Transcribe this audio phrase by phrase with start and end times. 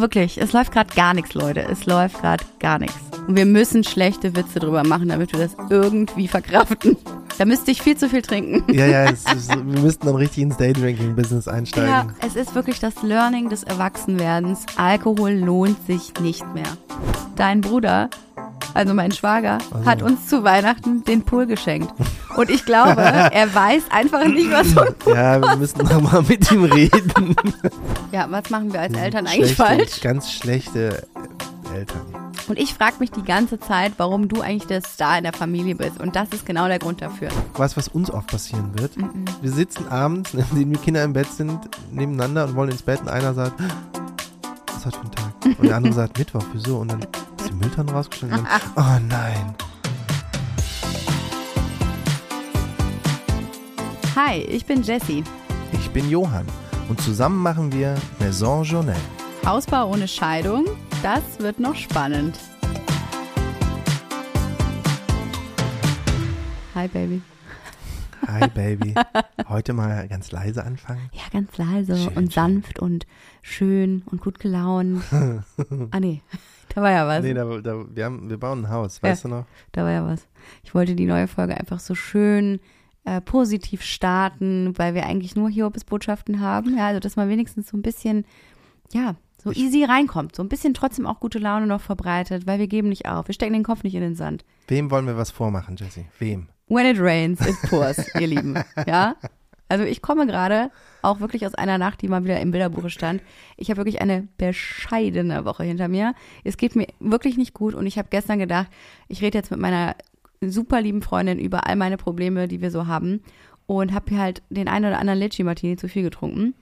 [0.00, 1.60] wirklich, es läuft gerade gar nichts, Leute.
[1.60, 2.96] Es läuft gerade gar nichts.
[3.26, 6.96] Und wir müssen schlechte Witze drüber machen, damit wir das irgendwie verkraften.
[7.36, 8.64] Da müsste ich viel zu viel trinken.
[8.72, 11.90] Ja, ja, ist, wir müssten dann richtig ins Daydrinking-Business einsteigen.
[11.90, 14.66] Ja, es ist wirklich das Learning des Erwachsenwerdens.
[14.76, 16.66] Alkohol lohnt sich nicht mehr.
[17.36, 18.10] Dein Bruder,
[18.78, 19.84] also mein Schwager, Also.
[19.86, 21.92] hat uns zu Weihnachten den Pool geschenkt.
[22.36, 26.22] Und ich glaube, er weiß einfach nicht, was so ein Pool Ja, wir müssen nochmal
[26.22, 27.34] mit ihm reden.
[28.12, 30.00] Ja, was machen wir als Eltern eigentlich Schlechte, falsch?
[30.00, 31.06] Ganz schlechte
[31.74, 32.00] Eltern.
[32.48, 35.74] Und ich frage mich die ganze Zeit, warum du eigentlich der Star in der Familie
[35.74, 36.00] bist.
[36.00, 37.28] Und das ist genau der Grund dafür.
[37.54, 38.92] Weißt was uns oft passieren wird?
[39.42, 41.58] Wir sitzen abends, nachdem die Kinder im Bett sind,
[41.90, 43.60] nebeneinander und wollen ins Bett und einer sagt,
[44.72, 45.58] was hat für ein Tag?
[45.58, 46.78] Und der andere sagt, Mittwoch, wieso?
[46.78, 47.06] Und dann
[47.48, 49.54] die Mülltonne rausgestellt und dann, oh nein.
[54.16, 55.24] Hi, ich bin Jessie.
[55.72, 56.46] Ich bin Johann
[56.88, 58.96] und zusammen machen wir Maison Journal.
[59.46, 60.66] Ausbau ohne Scheidung,
[61.02, 62.38] das wird noch spannend.
[66.74, 67.22] Hi, Baby.
[68.26, 68.94] Hi Baby.
[69.48, 71.08] Heute mal ganz leise anfangen.
[71.12, 73.06] Ja, ganz leise Schön, und sanft und
[73.40, 75.02] schön und gut gelaunt.
[75.90, 76.20] ah, nee,
[76.78, 77.24] da war ja was.
[77.24, 79.46] Nee, da, da, wir, haben, wir bauen ein Haus, weißt du noch?
[79.72, 80.28] Da war ja was.
[80.62, 82.60] Ich wollte die neue Folge einfach so schön
[83.04, 86.76] äh, positiv starten, weil wir eigentlich nur Hiobes-Botschaften haben.
[86.76, 88.24] Ja, also dass man wenigstens so ein bisschen,
[88.92, 90.36] ja, so easy reinkommt.
[90.36, 93.26] So ein bisschen trotzdem auch gute Laune noch verbreitet, weil wir geben nicht auf.
[93.26, 94.44] Wir stecken den Kopf nicht in den Sand.
[94.68, 96.04] Wem wollen wir was vormachen, Jesse?
[96.20, 96.48] Wem?
[96.68, 98.54] When it rains, it pours, ihr Lieben.
[98.86, 99.16] Ja?
[99.68, 100.70] Also ich komme gerade
[101.02, 103.22] auch wirklich aus einer Nacht, die mal wieder im Bilderbuche stand.
[103.56, 106.14] Ich habe wirklich eine bescheidene Woche hinter mir.
[106.44, 108.68] Es geht mir wirklich nicht gut und ich habe gestern gedacht,
[109.08, 109.94] ich rede jetzt mit meiner
[110.40, 113.22] super lieben Freundin über all meine Probleme, die wir so haben
[113.66, 116.54] und habe hier halt den einen oder anderen Litchi Martini zu viel getrunken.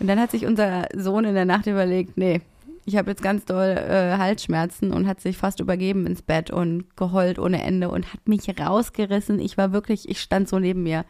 [0.00, 2.40] Und dann hat sich unser Sohn in der Nacht überlegt, nee,
[2.86, 6.96] ich habe jetzt ganz doll äh, Halsschmerzen und hat sich fast übergeben ins Bett und
[6.96, 9.38] geheult ohne Ende und hat mich rausgerissen.
[9.38, 11.04] Ich war wirklich, ich stand so neben mir.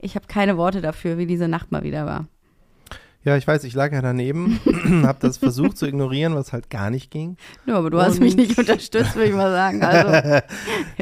[0.00, 2.26] Ich habe keine Worte dafür, wie diese Nacht mal wieder war.
[3.24, 4.60] Ja, ich weiß, ich lag ja daneben,
[5.04, 7.36] habe das versucht zu ignorieren, was halt gar nicht ging.
[7.66, 9.82] Ja, aber du hast mich Und- nicht unterstützt, würde ich mal sagen.
[9.82, 10.42] Also,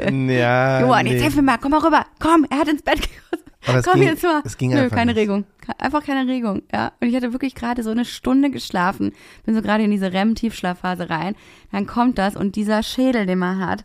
[0.33, 1.13] Ja, Johann, nee.
[1.13, 2.07] jetzt hilf mir mal, komm mal rüber.
[2.21, 3.41] Komm, er hat ins Bett gekostet.
[3.67, 4.43] Aber es Komm ging- jetzt mal.
[4.45, 5.21] es ging Nö, einfach keine nicht.
[5.21, 5.45] Regung.
[5.79, 6.93] Einfach keine Regung, ja.
[7.01, 9.13] Und ich hatte wirklich gerade so eine Stunde geschlafen.
[9.47, 11.35] Bin so gerade in diese REM-Tiefschlafphase rein.
[11.73, 13.85] Dann kommt das und dieser Schädel, den man hat.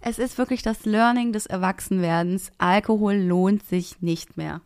[0.00, 2.50] Es ist wirklich das Learning des Erwachsenwerdens.
[2.58, 4.60] Alkohol lohnt sich nicht mehr.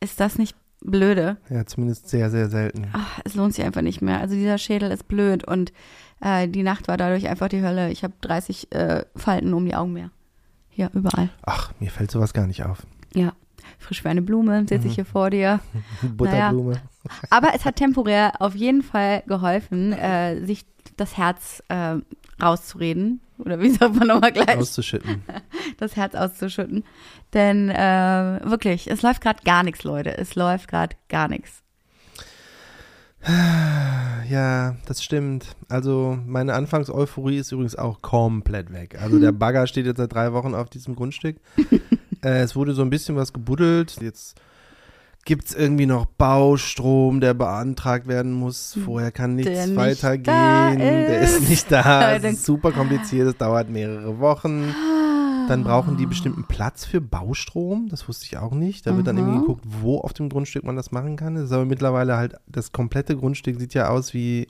[0.00, 1.36] Ist das nicht blöde?
[1.50, 2.88] Ja, zumindest sehr, sehr selten.
[2.92, 4.20] Ach, es lohnt sich einfach nicht mehr.
[4.20, 5.72] Also dieser Schädel ist blöd und
[6.20, 7.90] äh, die Nacht war dadurch einfach die Hölle.
[7.90, 10.10] Ich habe 30 äh, Falten um die Augen mehr.
[10.70, 11.28] Hier, überall.
[11.42, 12.86] Ach, mir fällt sowas gar nicht auf.
[13.14, 13.32] Ja.
[13.78, 15.60] Frisch wie eine Blume sitze ich hier vor dir.
[16.02, 16.80] Butterblume.
[17.28, 20.64] Aber es hat temporär auf jeden Fall geholfen, äh, sich
[20.96, 21.96] das Herz äh,
[22.42, 23.20] rauszureden.
[23.44, 24.56] Oder wie sagt man nochmal gleich?
[24.56, 25.22] Auszuschütten.
[25.78, 26.84] das Herz auszuschütten.
[27.32, 30.16] Denn äh, wirklich, es läuft gerade gar nichts, Leute.
[30.16, 31.62] Es läuft gerade gar nichts.
[34.28, 35.56] Ja, das stimmt.
[35.68, 38.96] Also meine Anfangseuphorie ist übrigens auch komplett weg.
[39.02, 41.38] Also der Bagger steht jetzt seit drei Wochen auf diesem Grundstück.
[42.22, 43.96] äh, es wurde so ein bisschen was gebuddelt.
[44.00, 44.40] Jetzt
[45.24, 48.76] gibt's irgendwie noch Baustrom, der beantragt werden muss.
[48.84, 50.24] Vorher kann nichts nicht weitergehen.
[50.24, 52.12] da Der ist nicht da.
[52.16, 53.28] Es ist super kompliziert.
[53.28, 54.74] Es dauert mehrere Wochen.
[55.48, 57.88] Dann brauchen die bestimmten Platz für Baustrom.
[57.90, 58.86] Das wusste ich auch nicht.
[58.86, 59.40] Da wird dann irgendwie Mhm.
[59.42, 61.34] geguckt, wo auf dem Grundstück man das machen kann.
[61.34, 64.46] Das ist aber mittlerweile halt, das komplette Grundstück sieht ja aus wie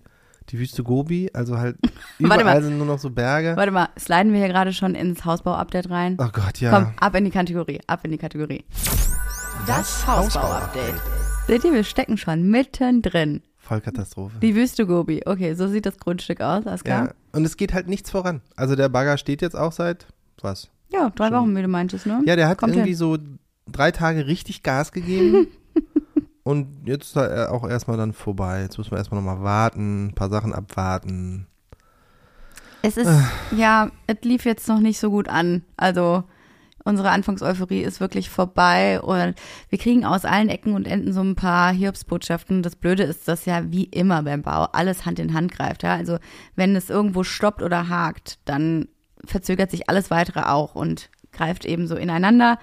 [0.51, 1.31] die Wüste Gobi.
[1.33, 1.77] Also halt
[2.19, 2.63] Warte überall mal.
[2.63, 3.57] sind nur noch so Berge.
[3.57, 6.17] Warte mal, sliden wir hier gerade schon ins Hausbau-Update rein?
[6.21, 6.71] Oh Gott, ja.
[6.71, 8.65] Komm, ab in die Kategorie, ab in die Kategorie.
[9.67, 10.95] Das Hausbau-Update.
[11.47, 13.43] Seht ihr, wir stecken schon mittendrin.
[13.59, 14.39] Vollkatastrophe.
[14.41, 15.23] Die Wüste Gobi.
[15.27, 17.07] Okay, so sieht das Grundstück aus, alles klar?
[17.07, 17.15] Ja.
[17.33, 18.41] Und es geht halt nichts voran.
[18.57, 20.07] Also der Bagger steht jetzt auch seit,
[20.43, 20.71] was?
[20.93, 21.37] Ja, drei Schon.
[21.37, 22.23] Wochen, wie du meintest, ne?
[22.27, 22.97] Ja, der hat Kommt irgendwie hin.
[22.97, 23.19] so
[23.71, 25.47] drei Tage richtig Gas gegeben.
[26.43, 28.63] Und jetzt ist er auch erstmal dann vorbei.
[28.63, 31.47] Jetzt müssen wir erstmal nochmal warten, ein paar Sachen abwarten.
[32.83, 33.11] Es ist,
[33.55, 35.63] ja, es lief jetzt noch nicht so gut an.
[35.77, 36.25] Also,
[36.85, 39.35] unsere Anfangseuphorie ist wirklich vorbei und
[39.69, 42.63] wir kriegen aus allen Ecken und Enden so ein paar Hiobsbotschaften.
[42.63, 45.83] Das Blöde ist, dass ja wie immer beim Bau alles Hand in Hand greift.
[45.83, 45.95] Ja?
[45.95, 46.19] Also,
[46.57, 48.89] wenn es irgendwo stoppt oder hakt, dann
[49.25, 52.59] verzögert sich alles weitere auch und greift eben so ineinander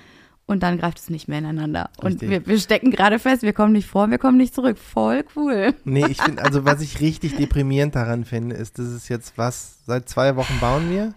[0.48, 1.90] und dann greift es nicht mehr ineinander.
[1.98, 2.30] Und Richtig.
[2.30, 4.78] wir, wir stecken gerade fest, wir kommen nicht vor, wir kommen nicht zurück.
[4.78, 5.74] Voll cool.
[5.84, 9.80] Nee, ich finde, also was ich richtig deprimierend daran finde, ist, das ist jetzt was,
[9.86, 11.14] seit zwei Wochen bauen wir.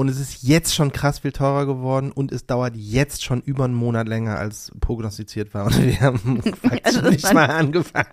[0.00, 3.64] Und es ist jetzt schon krass viel teurer geworden und es dauert jetzt schon über
[3.64, 5.66] einen Monat länger als prognostiziert war.
[5.66, 6.40] Und wir haben
[6.84, 8.08] Also nicht mal angefangen.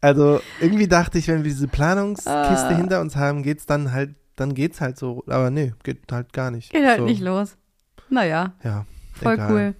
[0.00, 2.76] Also irgendwie dachte ich, wenn wir diese Planungskiste Ah.
[2.76, 5.22] hinter uns haben, geht's dann halt, dann geht's halt so.
[5.28, 6.72] Aber nee, geht halt gar nicht.
[6.72, 7.56] Geht halt so, nicht los.
[8.10, 9.52] Naja, Ja, voll egal.
[9.52, 9.74] cool.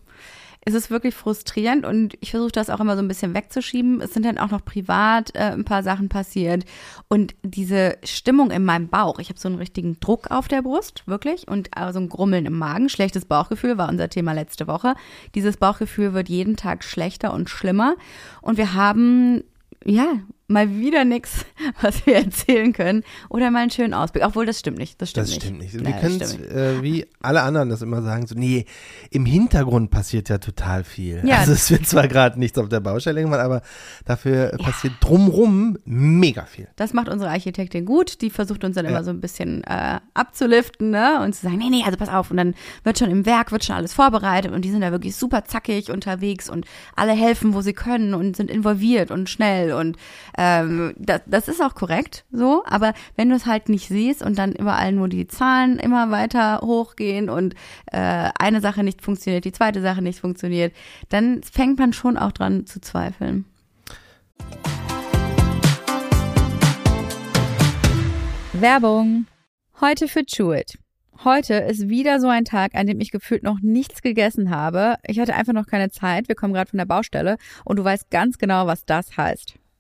[0.69, 4.01] Es ist wirklich frustrierend und ich versuche das auch immer so ein bisschen wegzuschieben.
[4.01, 6.65] Es sind dann auch noch privat äh, ein paar Sachen passiert
[7.07, 9.21] und diese Stimmung in meinem Bauch.
[9.21, 12.59] Ich habe so einen richtigen Druck auf der Brust, wirklich, und so ein Grummeln im
[12.59, 12.89] Magen.
[12.89, 14.95] Schlechtes Bauchgefühl war unser Thema letzte Woche.
[15.37, 17.95] Dieses Bauchgefühl wird jeden Tag schlechter und schlimmer
[18.43, 19.45] und wir haben
[19.85, 21.45] ja, mal wieder nichts,
[21.81, 23.03] was wir erzählen können.
[23.29, 24.25] Oder mal einen schönen Ausblick.
[24.25, 25.01] Obwohl, das stimmt nicht.
[25.03, 25.43] Das stimmt Das nicht.
[25.43, 25.75] stimmt nicht.
[25.75, 28.65] Wir das können äh, wie alle anderen das immer sagen, so, nee,
[29.11, 31.23] im Hintergrund passiert ja total viel.
[31.25, 31.39] Ja.
[31.39, 33.63] Also es wird zwar gerade nichts auf der Baustelle gemacht, aber
[34.05, 36.69] dafür passiert drumrum mega viel.
[36.77, 38.21] Das macht unsere Architektin gut.
[38.21, 38.91] Die versucht uns dann Ja.
[38.93, 41.21] immer so ein bisschen äh, abzuliften ne?
[41.23, 42.31] und zu sagen, nee, nee, also pass auf.
[42.31, 42.55] Und dann
[42.85, 45.91] wird schon im Werk, wird schon alles vorbereitet und die sind da wirklich super zackig
[45.91, 49.73] unterwegs und alle helfen, wo sie können und sind involviert und schnell.
[49.73, 49.97] Und
[50.37, 52.63] ähm, das, das ist auch korrekt so.
[52.67, 56.61] Aber wenn du es halt nicht siehst und dann überall nur die Zahlen immer weiter
[56.63, 57.55] hochgehen und
[57.93, 60.75] äh, eine Sache nicht funktioniert, die zweite Sache nicht funktioniert,
[61.09, 63.45] dann fängt man schon auch dran zu zweifeln.
[68.53, 69.27] Werbung.
[69.81, 70.79] Heute für Chewit.
[71.25, 74.97] Heute ist wieder so ein Tag, an dem ich gefühlt noch nichts gegessen habe.
[75.07, 76.29] Ich hatte einfach noch keine Zeit.
[76.29, 79.59] Wir kommen gerade von der Baustelle und du weißt ganz genau, was das heißt.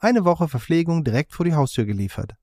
[0.00, 2.34] Eine Woche Verpflegung direkt vor die Haustür geliefert.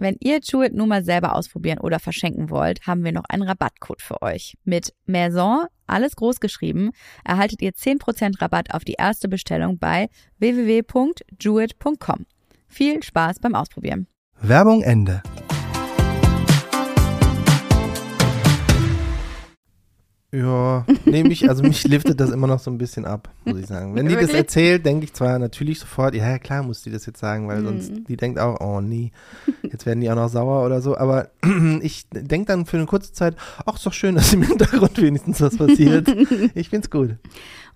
[0.00, 4.02] Wenn ihr Chewit nun mal selber ausprobieren oder verschenken wollt, haben wir noch einen Rabattcode
[4.02, 4.56] für euch.
[4.64, 6.90] Mit Maison, alles groß geschrieben,
[7.24, 10.08] erhaltet ihr 10% Rabatt auf die erste Bestellung bei
[10.38, 12.26] www.jewit.com.
[12.66, 14.08] Viel Spaß beim Ausprobieren.
[14.40, 15.22] Werbung Ende.
[20.32, 23.66] Ja, nee, mich, also mich liftet das immer noch so ein bisschen ab, muss ich
[23.66, 23.94] sagen.
[23.94, 27.20] Wenn die das erzählt, denke ich zwar natürlich sofort, ja, klar muss die das jetzt
[27.20, 28.04] sagen, weil sonst, Mhm.
[28.04, 29.12] die denkt auch, oh nee,
[29.62, 31.28] jetzt werden die auch noch sauer oder so, aber
[31.82, 33.36] ich denke dann für eine kurze Zeit,
[33.66, 36.08] ach, ist doch schön, dass im Hintergrund wenigstens was passiert.
[36.54, 37.16] Ich find's gut.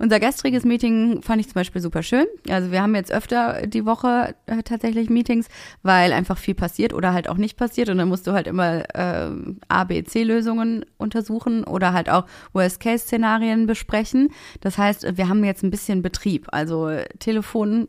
[0.00, 2.26] Unser gestriges Meeting fand ich zum Beispiel super schön.
[2.48, 5.48] Also wir haben jetzt öfter die Woche äh, tatsächlich Meetings,
[5.82, 7.88] weil einfach viel passiert oder halt auch nicht passiert.
[7.88, 9.30] Und dann musst du halt immer äh,
[9.66, 14.30] A, B, C-Lösungen untersuchen oder halt auch Worst-Case-Szenarien besprechen.
[14.60, 16.46] Das heißt, wir haben jetzt ein bisschen Betrieb.
[16.50, 17.88] Also Telefon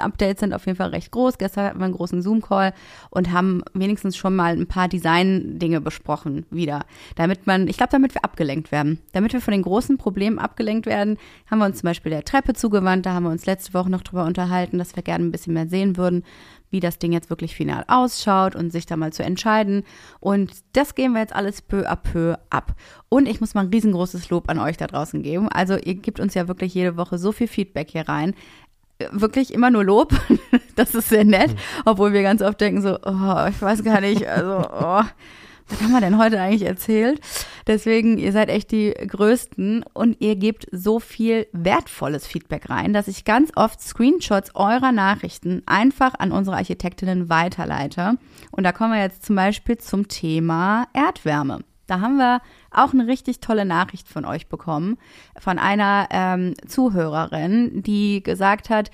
[0.00, 1.38] Updates sind auf jeden Fall recht groß.
[1.38, 2.72] Gestern hatten wir einen großen Zoom-Call
[3.10, 6.86] und haben wenigstens schon mal ein paar Design-Dinge besprochen wieder.
[7.16, 8.98] Damit man, ich glaube, damit wir abgelenkt werden.
[9.12, 11.18] Damit wir von den großen Problemen abgelenkt werden,
[11.50, 13.06] haben wir uns zum Beispiel der Treppe zugewandt.
[13.06, 15.68] Da haben wir uns letzte Woche noch drüber unterhalten, dass wir gerne ein bisschen mehr
[15.68, 16.24] sehen würden,
[16.72, 19.84] wie das Ding jetzt wirklich final ausschaut und sich da mal zu entscheiden.
[20.20, 22.74] Und das gehen wir jetzt alles peu à peu ab.
[23.08, 25.48] Und ich muss mal ein riesengroßes Lob an euch da draußen geben.
[25.48, 28.34] Also ihr gebt uns ja wirklich jede Woche so viel Feedback hier rein
[29.10, 30.12] wirklich immer nur Lob.
[30.74, 34.26] Das ist sehr nett, obwohl wir ganz oft denken so, oh, ich weiß gar nicht,
[34.26, 35.02] also, oh,
[35.72, 37.20] was haben wir denn heute eigentlich erzählt?
[37.66, 43.08] Deswegen, ihr seid echt die Größten und ihr gebt so viel wertvolles Feedback rein, dass
[43.08, 48.18] ich ganz oft Screenshots eurer Nachrichten einfach an unsere Architektinnen weiterleite.
[48.50, 51.60] Und da kommen wir jetzt zum Beispiel zum Thema Erdwärme.
[51.86, 54.98] Da haben wir auch eine richtig tolle Nachricht von euch bekommen,
[55.38, 58.90] von einer ähm, Zuhörerin, die gesagt hat,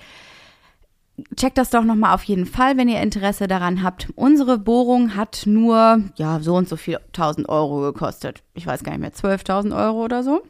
[1.35, 4.07] checkt das doch nochmal auf jeden Fall, wenn ihr Interesse daran habt.
[4.15, 8.43] Unsere Bohrung hat nur, ja, so und so viel 1000 Euro gekostet.
[8.53, 10.41] Ich weiß gar nicht mehr, 12.000 Euro oder so.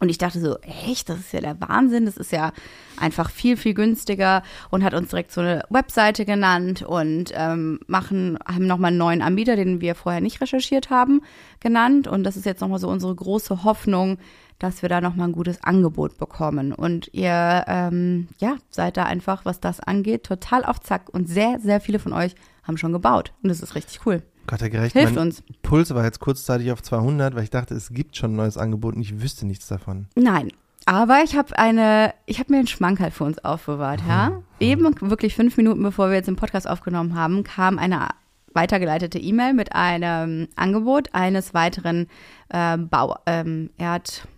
[0.00, 2.52] Und ich dachte so, echt, das ist ja der Wahnsinn, das ist ja
[2.98, 8.38] einfach viel, viel günstiger und hat uns direkt so eine Webseite genannt und ähm, machen,
[8.46, 11.22] haben nochmal einen neuen Anbieter, den wir vorher nicht recherchiert haben,
[11.58, 12.06] genannt.
[12.06, 14.18] Und das ist jetzt nochmal so unsere große Hoffnung,
[14.58, 16.72] dass wir da nochmal ein gutes Angebot bekommen.
[16.72, 21.08] Und ihr, ähm, ja, seid da einfach, was das angeht, total auf Zack.
[21.10, 22.34] Und sehr, sehr viele von euch
[22.64, 23.32] haben schon gebaut.
[23.42, 24.22] Und das ist richtig cool.
[24.46, 24.94] Gott, der gerecht.
[24.94, 25.42] Hilft mein uns.
[25.62, 28.96] Puls war jetzt kurzzeitig auf 200, weil ich dachte, es gibt schon ein neues Angebot
[28.96, 30.06] und ich wüsste nichts davon.
[30.16, 30.50] Nein.
[30.86, 34.40] Aber ich habe eine, ich habe mir einen Schmankerl für uns aufbewahrt, ja.
[34.58, 38.08] Eben wirklich fünf Minuten bevor wir jetzt den Podcast aufgenommen haben, kam eine
[38.54, 42.06] weitergeleitete E-Mail mit einem Angebot eines weiteren
[42.50, 44.37] ähm, Bau, ähm, Erdbohrunternehmens.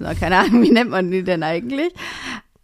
[0.00, 1.92] Na, keine Ahnung, wie nennt man die denn eigentlich?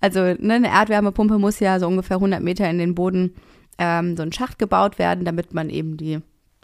[0.01, 3.35] Also ne, eine Erdwärmepumpe muss ja so ungefähr 100 Meter in den Boden
[3.79, 6.21] ähm, so ein Schacht gebaut werden, damit man eben die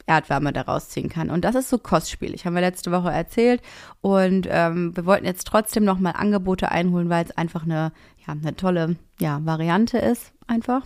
[0.06, 1.30] Erdwärme daraus ziehen kann.
[1.30, 3.62] Und das ist so kostspielig, haben wir letzte Woche erzählt.
[4.00, 7.92] Und ähm, wir wollten jetzt trotzdem nochmal Angebote einholen, weil es einfach eine,
[8.26, 10.82] ja, eine tolle ja, Variante ist, einfach.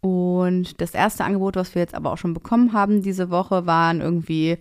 [0.00, 4.00] Und das erste Angebot, was wir jetzt aber auch schon bekommen haben diese Woche, waren
[4.00, 4.58] irgendwie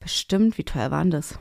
[0.00, 1.38] bestimmt, wie teuer waren das?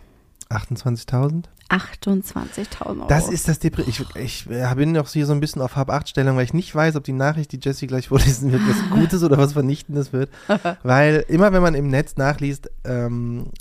[0.49, 1.45] 28.000?
[1.69, 3.07] 28.000 Euro.
[3.07, 6.37] Das ist das Depri ich, ich äh, bin noch hier so ein bisschen auf Hab-8-Stellung,
[6.37, 9.37] weil ich nicht weiß, ob die Nachricht, die Jessie gleich vorlesen wird, was Gutes oder
[9.37, 10.29] was Vernichtendes wird.
[10.83, 13.51] weil immer, wenn man im Netz nachliest, ähm,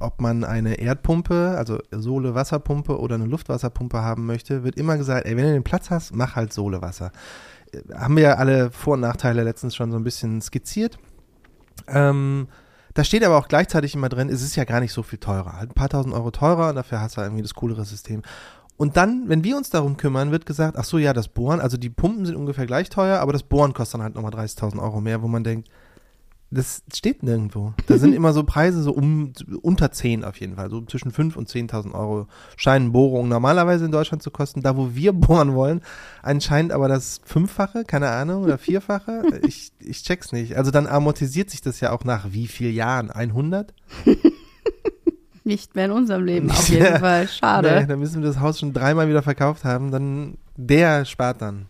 [0.00, 5.36] ob man eine Erdpumpe, also Sohle-Wasserpumpe oder eine Luftwasserpumpe haben möchte, wird immer gesagt, ey,
[5.36, 7.12] wenn du den Platz hast, mach halt Sohle-Wasser.
[7.72, 10.98] Äh, Haben wir ja alle Vor- und Nachteile letztens schon so ein bisschen skizziert.
[11.86, 12.48] Ähm,
[12.94, 15.54] da steht aber auch gleichzeitig immer drin, es ist ja gar nicht so viel teurer.
[15.58, 18.22] Ein paar tausend Euro teurer, dafür hast du halt irgendwie das coolere System.
[18.76, 21.76] Und dann, wenn wir uns darum kümmern, wird gesagt, ach so, ja, das Bohren, also
[21.76, 25.00] die Pumpen sind ungefähr gleich teuer, aber das Bohren kostet dann halt nochmal 30.000 Euro
[25.00, 25.68] mehr, wo man denkt,
[26.54, 27.72] das steht nirgendwo.
[27.86, 29.32] Da sind immer so Preise so um,
[29.62, 33.90] unter 10 auf jeden Fall, so zwischen 5 und 10.000 Euro scheinen Bohrungen normalerweise in
[33.90, 34.60] Deutschland zu kosten.
[34.62, 35.80] Da, wo wir bohren wollen,
[36.22, 39.22] anscheinend aber das Fünffache, keine Ahnung, oder Vierfache.
[39.46, 40.56] Ich, ich check's nicht.
[40.56, 43.10] Also dann amortisiert sich das ja auch nach wie vielen Jahren?
[43.10, 43.72] 100?
[45.44, 46.98] Nicht mehr in unserem Leben, auf jeden Ja.
[47.00, 47.26] Fall.
[47.26, 47.80] Schade.
[47.80, 49.90] Nee, dann müssen wir das Haus schon dreimal wieder verkauft haben.
[49.90, 51.66] Dann, der spart dann.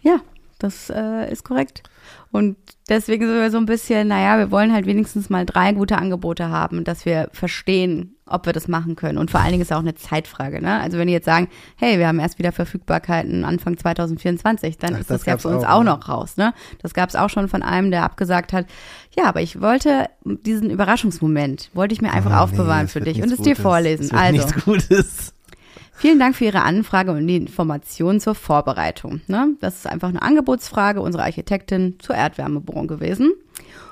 [0.00, 0.16] Ja,
[0.58, 1.84] das äh, ist korrekt.
[2.32, 2.56] Und
[2.88, 6.48] deswegen sind wir so ein bisschen, naja, wir wollen halt wenigstens mal drei gute Angebote
[6.48, 9.18] haben, dass wir verstehen, ob wir das machen können.
[9.18, 10.62] Und vor allen Dingen ist auch eine Zeitfrage.
[10.62, 10.80] Ne?
[10.80, 15.00] Also wenn die jetzt sagen, hey, wir haben erst wieder Verfügbarkeiten Anfang 2024, dann Ach,
[15.00, 16.36] ist das das ja gab's für uns auch, auch, noch raus.
[16.36, 16.54] Ne?
[16.80, 18.66] Das gab es auch schon von einem, der abgesagt hat,
[19.16, 23.20] ja, aber ich wollte diesen Überraschungsmoment, wollte ich mir einfach Oh, aufbewahren nee, für dich
[23.20, 24.16] und es dir vorlesen.
[24.16, 24.32] Also.
[24.32, 25.34] nichts Gutes.
[26.00, 29.20] Vielen Dank für Ihre Anfrage und die Informationen zur Vorbereitung.
[29.26, 29.54] Ne?
[29.60, 33.34] Das ist einfach eine Angebotsfrage unserer Architektin zur Erdwärmebohrung gewesen.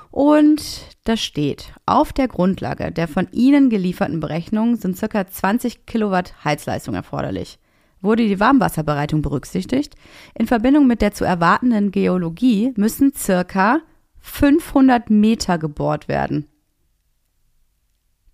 [0.09, 6.33] Und da steht, auf der Grundlage der von Ihnen gelieferten Berechnungen sind circa 20 Kilowatt
[6.43, 7.59] Heizleistung erforderlich.
[8.01, 9.93] Wurde die Warmwasserbereitung berücksichtigt?
[10.33, 13.81] In Verbindung mit der zu erwartenden Geologie müssen circa
[14.17, 16.48] 500 Meter gebohrt werden.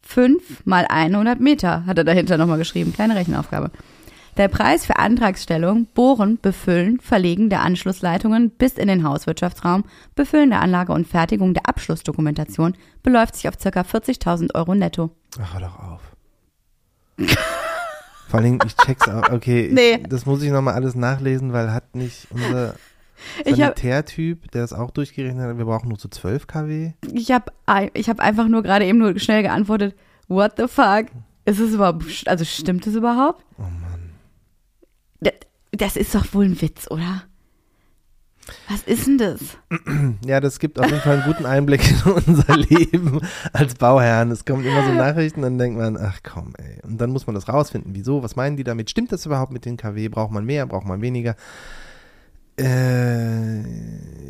[0.05, 2.93] 5 mal 100 Meter, hat er dahinter nochmal geschrieben.
[2.93, 3.71] Kleine Rechenaufgabe.
[4.37, 10.61] Der Preis für Antragstellung, Bohren, Befüllen, Verlegen der Anschlussleitungen bis in den Hauswirtschaftsraum, Befüllen der
[10.61, 13.69] Anlage und Fertigung der Abschlussdokumentation beläuft sich auf ca.
[13.81, 15.09] 40.000 Euro netto.
[15.41, 16.01] Ach, hör doch auf.
[18.27, 19.29] Vor allem, ich check's auch.
[19.31, 19.99] Okay, Nee.
[20.01, 22.75] ich, das muss ich nochmal alles nachlesen, weil hat nicht unser
[23.45, 26.93] Sanitärtyp, der das auch durchgerechnet hat, wir brauchen nur zu 12 kW.
[27.13, 27.51] Ich habe
[27.93, 29.95] ich hab einfach nur gerade eben nur schnell geantwortet,
[30.27, 31.07] what the fuck?
[31.45, 33.45] Ist es überhaupt, also stimmt es überhaupt?
[33.57, 34.11] Oh Mann.
[35.19, 35.33] Das,
[35.71, 37.23] das ist doch wohl ein Witz, oder?
[38.69, 39.39] Was ist denn das?
[40.25, 43.21] Ja, das gibt auf jeden Fall einen guten Einblick in unser Leben
[43.53, 44.31] als Bauherren.
[44.31, 46.79] Es kommen immer so Nachrichten, dann denkt man, ach komm, ey.
[46.83, 47.95] Und dann muss man das rausfinden.
[47.95, 48.23] Wieso?
[48.23, 48.89] Was meinen die damit?
[48.89, 50.09] Stimmt das überhaupt mit den KW?
[50.09, 50.65] Braucht man mehr?
[50.65, 51.35] Braucht man weniger?
[52.57, 53.61] Äh,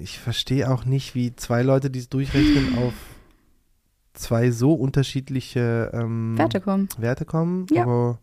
[0.02, 2.94] ich verstehe auch nicht, wie zwei Leute, die es durchrechnen, auf
[4.14, 6.90] zwei so unterschiedliche ähm, Werte kommen.
[6.98, 7.68] Werte kommen.
[7.72, 7.84] Ja.
[7.84, 8.20] Aber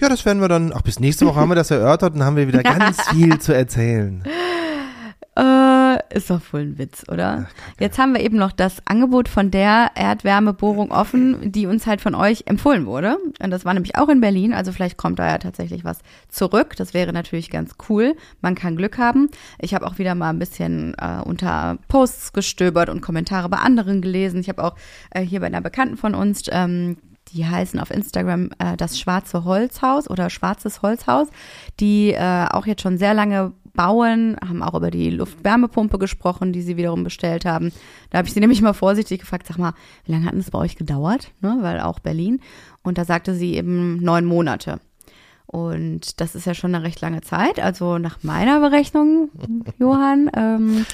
[0.00, 2.36] ja, das werden wir dann, ach, bis nächste Woche haben wir das erörtert und haben
[2.36, 4.22] wir wieder ganz viel zu erzählen.
[5.38, 7.46] Äh, ist doch wohl ein Witz, oder?
[7.78, 12.16] Jetzt haben wir eben noch das Angebot von der Erdwärmebohrung offen, die uns halt von
[12.16, 13.18] euch empfohlen wurde.
[13.40, 16.74] Und das war nämlich auch in Berlin, also vielleicht kommt da ja tatsächlich was zurück.
[16.76, 18.16] Das wäre natürlich ganz cool.
[18.40, 19.28] Man kann Glück haben.
[19.60, 24.02] Ich habe auch wieder mal ein bisschen äh, unter Posts gestöbert und Kommentare bei anderen
[24.02, 24.40] gelesen.
[24.40, 24.74] Ich habe auch
[25.10, 26.96] äh, hier bei einer Bekannten von uns ähm,
[27.32, 31.28] die heißen auf Instagram äh, das Schwarze Holzhaus oder Schwarzes Holzhaus,
[31.78, 36.62] die äh, auch jetzt schon sehr lange bauen, haben auch über die Luftwärmepumpe gesprochen, die
[36.62, 37.70] sie wiederum bestellt haben.
[38.10, 39.72] Da habe ich sie nämlich mal vorsichtig gefragt, sag mal,
[40.04, 41.30] wie lange hat es bei euch gedauert?
[41.42, 42.40] Ne, weil auch Berlin.
[42.82, 44.80] Und da sagte sie eben neun Monate.
[45.50, 47.58] Und das ist ja schon eine recht lange Zeit.
[47.58, 49.30] Also nach meiner Berechnung,
[49.78, 50.84] Johann, ähm,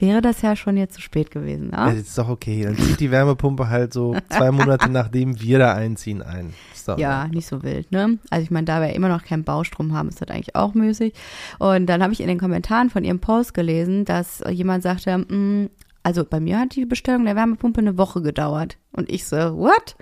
[0.00, 1.70] wäre das ja schon jetzt zu spät gewesen.
[1.72, 1.88] Ja?
[1.88, 2.64] Ja, das ist doch okay.
[2.64, 6.52] Dann zieht die Wärmepumpe halt so zwei Monate nachdem wir da einziehen ein.
[6.98, 8.18] Ja nicht so wild, ne?
[8.28, 11.14] Also ich meine, da wir immer noch keinen Baustrom haben, ist das eigentlich auch müßig.
[11.58, 15.70] Und dann habe ich in den Kommentaren von ihrem Post gelesen, dass jemand sagte, mm,
[16.02, 18.76] also bei mir hat die Bestellung der Wärmepumpe eine Woche gedauert.
[18.92, 19.96] Und ich so, what?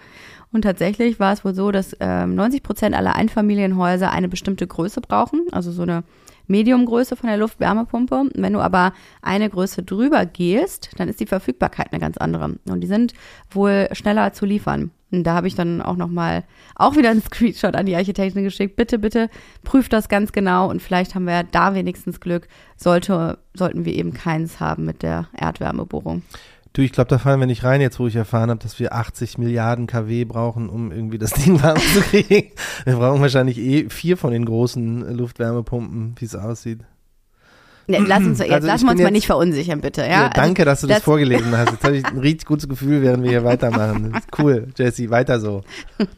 [0.53, 5.01] Und tatsächlich war es wohl so, dass ähm, 90 Prozent aller Einfamilienhäuser eine bestimmte Größe
[5.01, 6.03] brauchen, also so eine
[6.51, 8.31] Mediumgröße von der Luftwärmepumpe.
[8.35, 8.93] Wenn du aber
[9.23, 12.59] eine Größe drüber gehst, dann ist die Verfügbarkeit eine ganz andere.
[12.69, 13.15] Und die sind
[13.51, 14.91] wohl schneller zu liefern.
[15.13, 18.77] Und da habe ich dann auch nochmal auch wieder einen Screenshot an die Architektin geschickt.
[18.77, 19.31] Bitte, bitte
[19.65, 22.49] prüft das ganz genau und vielleicht haben wir da wenigstens Glück.
[22.77, 26.23] Sollte, sollten wir eben keins haben mit der Erdwärmebohrung.
[26.73, 28.95] Du, ich glaube, da fallen wir nicht rein, jetzt wo ich erfahren habe, dass wir
[28.95, 32.53] 80 Milliarden kW brauchen, um irgendwie das Ding warm zu kriegen.
[32.85, 36.81] Wir brauchen wahrscheinlich eh vier von den großen Luftwärmepumpen, wie es aussieht.
[37.87, 40.03] Ne, lass uns, jetzt Also lassen wir uns mal jetzt- nicht verunsichern, bitte.
[40.03, 41.73] Ja, Ja, Also danke, dass du das, das- vorgelesen hast.
[41.73, 44.15] Jetzt habe ich ein richtig gutes Gefühl, während wir hier weitermachen.
[44.39, 45.63] Cool, Jesse, weiter so.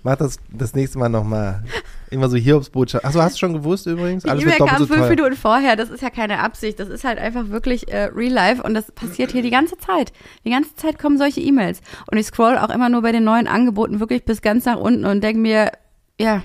[0.02, 1.62] Mach das das nächste Mal nochmal.
[2.10, 3.06] Immer so Hiobsbotschaft.
[3.06, 4.24] Achso, hast du schon gewusst übrigens?
[4.24, 5.08] Die Alles E-Mail kam so fünf.
[5.08, 5.76] Minuten vorher.
[5.76, 6.78] Das ist ja keine Absicht.
[6.78, 10.12] Das ist halt einfach wirklich äh, Real Life und das passiert hier die ganze Zeit.
[10.44, 11.80] Die ganze Zeit kommen solche E-Mails.
[12.10, 15.06] Und ich scroll auch immer nur bei den neuen Angeboten wirklich bis ganz nach unten
[15.06, 15.72] und denke mir,
[16.20, 16.42] ja,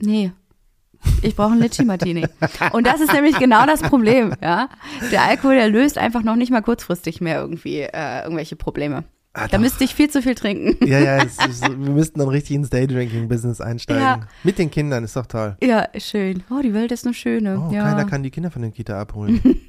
[0.00, 0.30] nee.
[1.22, 2.26] Ich brauche einen Litchi Martini.
[2.72, 4.68] Und das ist nämlich genau das Problem, ja.
[5.10, 9.04] Der Alkohol, der löst einfach noch nicht mal kurzfristig mehr irgendwie äh, irgendwelche Probleme.
[9.34, 9.58] Ah, Da doch.
[9.58, 10.84] müsste ich viel zu viel trinken.
[10.86, 14.02] Ja, ja, es so- wir müssten dann richtig ins Daydrinking-Business einsteigen.
[14.02, 14.20] Ja.
[14.42, 15.56] Mit den Kindern, ist doch toll.
[15.62, 16.42] Ja, schön.
[16.50, 17.60] Oh, die Welt ist eine schöne.
[17.60, 17.82] Oh, ja.
[17.84, 19.40] keiner kann die Kinder von der Kita abholen.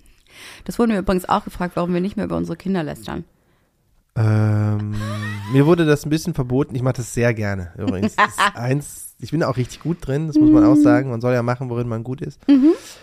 [0.64, 3.26] Das wurden wir übrigens auch gefragt, warum wir nicht mehr über unsere Kinder lästern.
[4.16, 4.96] Ähm,
[5.52, 6.76] mir wurde das ein bisschen verboten.
[6.76, 8.16] Ich mache das sehr gerne übrigens.
[8.16, 11.10] Das ist eins, ich bin auch richtig gut drin, das muss man auch sagen.
[11.10, 12.40] Man soll ja machen, worin man gut ist.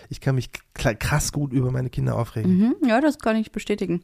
[0.09, 2.57] Ich kann mich krass gut über meine Kinder aufregen.
[2.57, 4.03] Mhm, ja, das kann ich bestätigen.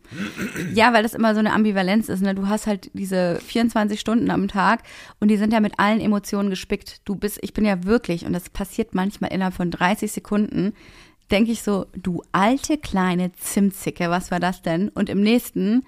[0.74, 2.22] Ja, weil das immer so eine Ambivalenz ist.
[2.22, 2.36] Ne?
[2.36, 4.84] Du hast halt diese 24 Stunden am Tag
[5.20, 7.02] und die sind ja mit allen Emotionen gespickt.
[7.06, 10.74] Du bist, ich bin ja wirklich, und das passiert manchmal innerhalb von 30 Sekunden,
[11.34, 14.90] denke ich so, du alte kleine Zimtzicke, was war das denn?
[14.90, 15.84] Und im nächsten,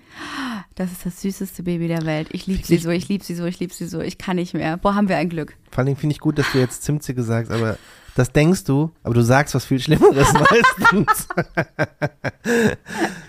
[0.73, 2.29] das ist das süßeste Baby der Welt.
[2.31, 4.55] Ich liebe sie so, ich liebe sie so, ich liebe sie so, ich kann nicht
[4.55, 4.75] mehr.
[4.77, 5.55] Boah, haben wir ein Glück.
[5.69, 7.77] Vor allen Dingen finde ich gut, dass du jetzt Zimtzicke sagst, aber
[8.15, 11.27] das denkst du, aber du sagst was viel Schlimmeres meistens.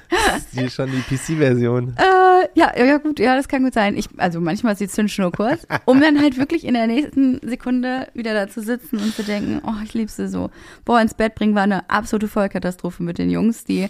[0.09, 1.97] das ist schon die PC-Version.
[1.97, 3.97] Äh, ja, ja gut, ja, das kann gut sein.
[3.97, 8.07] Ich, also manchmal ist die Zündschnur kurz, um dann halt wirklich in der nächsten Sekunde
[8.15, 10.51] wieder da zu sitzen und zu denken, oh, ich liebe sie so.
[10.85, 13.89] Boah, ins Bett bringen war eine absolute Vollkatastrophe mit den Jungs, die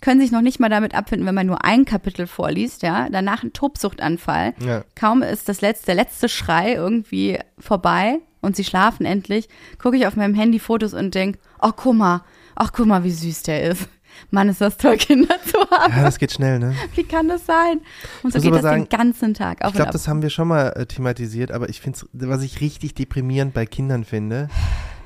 [0.00, 3.08] können sich noch nicht mal damit abfinden, wenn man nur ein Kapitel vorliest, ja.
[3.10, 4.54] Danach ein Tobsuchtanfall.
[4.66, 4.82] Ja.
[4.96, 9.48] Kaum ist das letzte, der letzte Schrei irgendwie vorbei und sie schlafen endlich,
[9.80, 12.22] gucke ich auf meinem Handy Fotos und denk, ach guck mal,
[12.54, 13.88] ach guck mal, wie süß der ist.
[14.30, 15.92] Mann, ist das toll, Kinder zu haben.
[15.96, 16.74] Ja, das geht schnell, ne?
[16.94, 17.80] Wie kann das sein?
[18.22, 19.62] Und so geht das sagen, den ganzen Tag.
[19.62, 22.60] Auf Ich glaube, das haben wir schon mal äh, thematisiert, aber ich finde was ich
[22.60, 24.48] richtig deprimierend bei Kindern finde,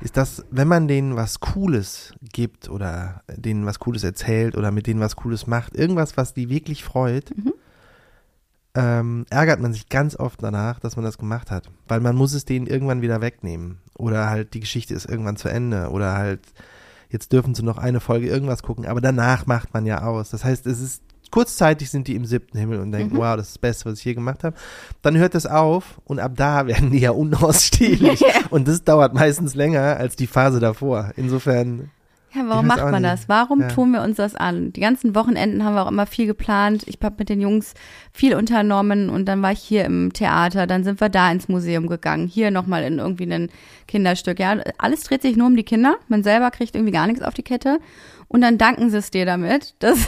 [0.01, 4.87] ist, dass wenn man denen was Cooles gibt oder denen was Cooles erzählt oder mit
[4.87, 7.53] denen was Cooles macht, irgendwas, was die wirklich freut, Mhm.
[8.79, 11.69] Ähm, ärgert man sich ganz oft danach, dass man das gemacht hat.
[11.87, 13.79] Weil man muss es denen irgendwann wieder wegnehmen.
[13.97, 15.89] Oder halt die Geschichte ist irgendwann zu Ende.
[15.89, 16.41] Oder halt,
[17.09, 20.29] jetzt dürfen sie noch eine Folge irgendwas gucken, aber danach macht man ja aus.
[20.29, 23.19] Das heißt, es ist kurzzeitig sind die im siebten Himmel und denken, Mhm.
[23.19, 24.55] wow, das ist das Beste, was ich je gemacht habe.
[25.01, 27.11] Dann hört es auf und ab da werden die ja
[27.57, 28.23] unausstehlich.
[28.49, 31.11] und das dauert meistens länger als die Phase davor.
[31.17, 31.89] Insofern,
[32.37, 33.13] ja, warum macht man nicht.
[33.13, 33.29] das?
[33.29, 33.67] Warum Ja.
[33.67, 34.73] tun wir uns das an?
[34.73, 36.83] Die ganzen Wochenenden haben wir auch immer viel geplant.
[36.87, 37.73] Ich habe mit den Jungs
[38.11, 41.87] viel unternommen und dann war ich hier im Theater, dann sind wir da ins Museum
[41.87, 43.49] gegangen, hier nochmal in irgendwie ein
[43.87, 44.39] Kinderstück.
[44.39, 45.95] Ja, alles dreht sich nur um die Kinder.
[46.07, 47.79] Man selber kriegt irgendwie gar nichts auf die Kette.
[48.27, 50.07] Und dann danken sie es dir damit, dass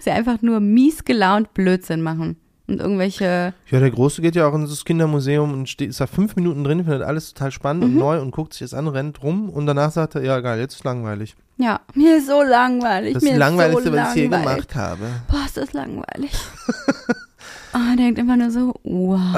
[0.00, 2.36] sie einfach nur mies gelaunt Blödsinn machen.
[2.70, 6.06] Und irgendwelche ja, der Große geht ja auch in das Kindermuseum und steht, ist da
[6.06, 7.90] fünf Minuten drin, findet alles total spannend Mhm.
[7.92, 10.60] und neu und guckt sich das an, rennt rum und danach sagt er, ja, geil,
[10.60, 11.36] jetzt ist langweilig.
[11.56, 13.14] Ja, mir ist so langweilig.
[13.14, 14.68] Das mir ist das ist Langweiligste, so was ich langweilig.
[14.68, 15.06] gemacht habe.
[15.28, 16.30] Boah, ist das langweilig.
[17.72, 19.36] Oh, denkt immer nur so, wow,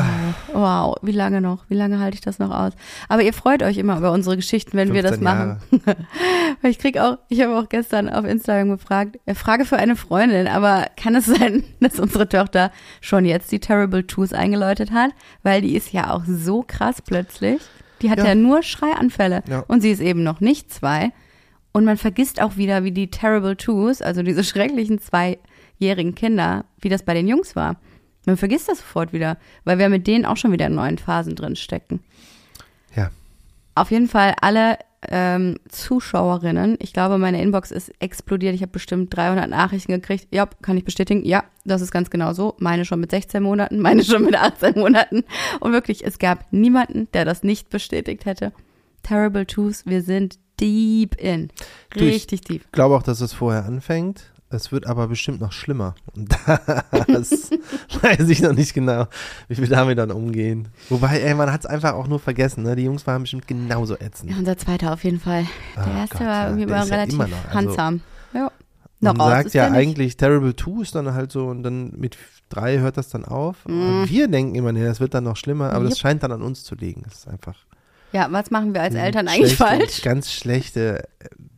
[0.55, 1.65] wow, wie lange noch?
[1.69, 2.73] Wie lange halte ich das noch aus?
[3.09, 5.61] Aber ihr freut euch immer über unsere Geschichten, wenn wir das 15 machen.
[6.63, 9.97] Weil ich krieg auch, ich habe auch gestern auf Instagram gefragt, äh, Frage für eine
[9.97, 12.71] Freundin, aber kann es sein, dass unsere Tochter
[13.03, 15.11] schon jetzt die Terrible Twos eingeläutet hat?
[15.43, 17.61] Weil die ist ja auch so krass plötzlich.
[18.01, 18.35] Die hat ja, Ja.
[18.35, 19.65] nur Schreianfälle Ja.
[19.69, 21.13] und sie ist eben noch nicht zwei.
[21.73, 26.89] Und man vergisst auch wieder, wie die Terrible Twos, also diese schrecklichen zweijährigen Kinder, wie
[26.89, 27.77] das bei den Jungs war.
[28.27, 31.35] Man vergisst das sofort wieder, weil wir mit denen auch schon wieder in neuen Phasen
[31.35, 32.01] drin stecken.
[32.95, 33.11] Ja.
[33.75, 38.55] Auf jeden Fall alle ähm, Zuschauerinnen, ich glaube, meine Inbox ist explodiert.
[38.55, 40.29] Ich habe bestimmt 300 Nachrichten gekriegt.
[40.31, 41.25] Ja, kann ich bestätigen.
[41.25, 42.55] Ja, das ist ganz genau so.
[42.59, 45.25] Meine schon mit 16 Monaten, meine schon mit 18 Monaten.
[45.61, 48.53] Und wirklich, es gab niemanden, der das nicht bestätigt hätte.
[49.03, 51.49] Terrible Twos, wir sind deep in.
[51.91, 52.63] Du, ich- Richtig deep.
[52.67, 54.32] Ich glaube auch, dass es vorher anfängt.
[54.53, 55.95] Es wird aber bestimmt noch schlimmer.
[56.15, 56.29] Und
[57.09, 57.51] das
[58.03, 59.07] weiß ich noch nicht genau,
[59.49, 60.69] wie wir damit dann umgehen.
[60.91, 62.63] Wobei, ey, man hat es einfach auch nur vergessen.
[62.65, 62.77] Ne?
[62.77, 64.31] Die Jungs waren bestimmt genauso ätzend.
[64.31, 65.47] Ja, unser zweiter auf jeden Fall.
[65.77, 68.01] Der Ah erste Gott, war ja, irgendwie ja relativ immer noch, also- handsam.
[68.35, 68.53] Ja.
[69.01, 72.17] Man raus sagt ist ja eigentlich Terrible Two ist dann halt so und dann mit
[72.51, 73.67] drei hört das dann auf.
[73.67, 75.99] Und Wir denken immer, nee, das wird dann noch schlimmer, aber das Yep.
[76.01, 77.03] scheint dann an uns zu liegen.
[77.05, 77.57] Das ist einfach
[78.13, 80.03] Ja, was machen wir als Eltern eigentlich schlechte, falsch?
[80.03, 81.09] Ganz schlechte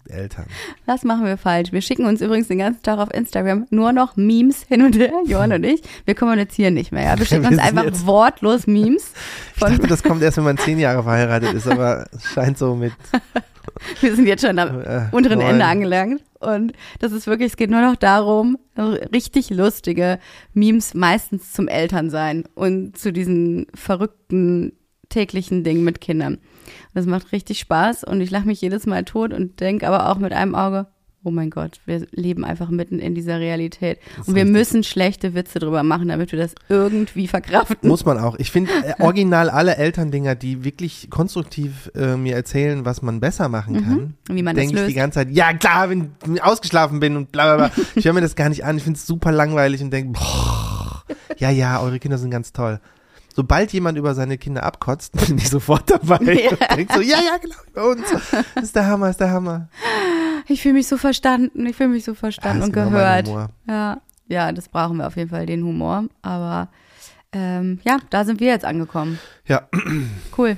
[0.08, 0.46] Eltern.
[0.86, 1.72] Das machen wir falsch.
[1.72, 5.12] Wir schicken uns übrigens den ganzen Tag auf Instagram nur noch Memes hin und her,
[5.26, 5.82] Johann und ich.
[6.04, 7.04] Wir kommunizieren nicht mehr.
[7.04, 7.18] Ja?
[7.18, 9.12] Wir schicken uns einfach wortlos Memes.
[9.54, 12.58] Ich Von, dachte, das kommt erst, wenn man zehn Jahre verheiratet ist, aber es scheint
[12.58, 12.92] so mit
[14.00, 15.50] wir sind jetzt schon am äh, unteren neun.
[15.52, 16.22] Ende angelangt.
[16.40, 20.18] Und das ist wirklich, es geht nur noch darum, richtig lustige
[20.52, 24.72] Memes meistens zum Elternsein und zu diesen verrückten
[25.08, 26.38] täglichen Dingen mit Kindern.
[26.94, 30.18] Das macht richtig Spaß und ich lache mich jedes Mal tot und denke aber auch
[30.18, 30.86] mit einem Auge,
[31.24, 33.98] oh mein Gott, wir leben einfach mitten in dieser Realität.
[34.20, 37.88] ist Und wir müssen schlechte Witze drüber machen, damit wir das irgendwie verkraften.
[37.88, 38.36] Muss man auch.
[38.38, 43.48] Ich finde äh, original alle Elterndinger, die wirklich konstruktiv äh, mir erzählen, was man besser
[43.48, 44.14] machen kann.
[44.28, 44.36] Mhm.
[44.36, 44.90] Wie man das denke ich löst.
[44.90, 47.84] die ganze Zeit, ja klar, wenn ich ausgeschlafen bin und bla bla bla.
[47.96, 48.76] Ich höre mir das gar nicht an.
[48.76, 50.20] Ich finde es super langweilig und denke,
[51.38, 52.80] ja, ja, eure Kinder sind ganz toll.
[53.36, 56.50] Sobald jemand über seine Kinder abkotzt, bin ich sofort dabei Ja.
[56.50, 58.02] und denke so, ja, ja, genau, bei uns.
[58.54, 59.68] Das ist der Hammer, ist der Hammer.
[60.46, 63.28] Ich fühle mich so verstanden, ich fühle mich so verstanden Ah, und genau gehört.
[63.66, 66.04] Ja, ja, das brauchen wir auf jeden Fall, den Humor.
[66.22, 66.68] Aber
[67.32, 69.18] ähm, ja, da sind wir jetzt angekommen.
[69.46, 69.68] Ja,
[70.38, 70.56] Cool.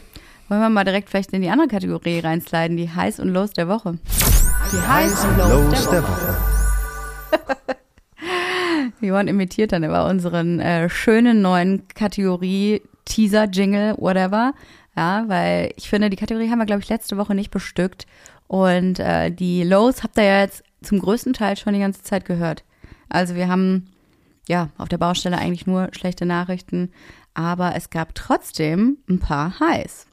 [0.49, 3.67] Wollen wir mal direkt vielleicht in die andere Kategorie reinsliden, die Highs und Lows der
[3.69, 3.99] Woche.
[4.73, 6.37] Die Highs und Lows Los der der Woche.
[9.07, 14.53] Johann imitiert dann über unseren äh, schönen neuen Kategorie Teaser, Jingle, whatever.
[14.97, 18.07] Ja, weil ich finde, die Kategorie haben wir, glaube ich, letzte Woche nicht bestückt.
[18.47, 22.25] Und äh, die Lows habt ihr ja jetzt zum größten Teil schon die ganze Zeit
[22.25, 22.64] gehört.
[23.09, 23.88] Also wir haben
[24.49, 26.90] ja auf der Baustelle eigentlich nur schlechte Nachrichten,
[27.35, 30.07] aber es gab trotzdem ein paar Highs.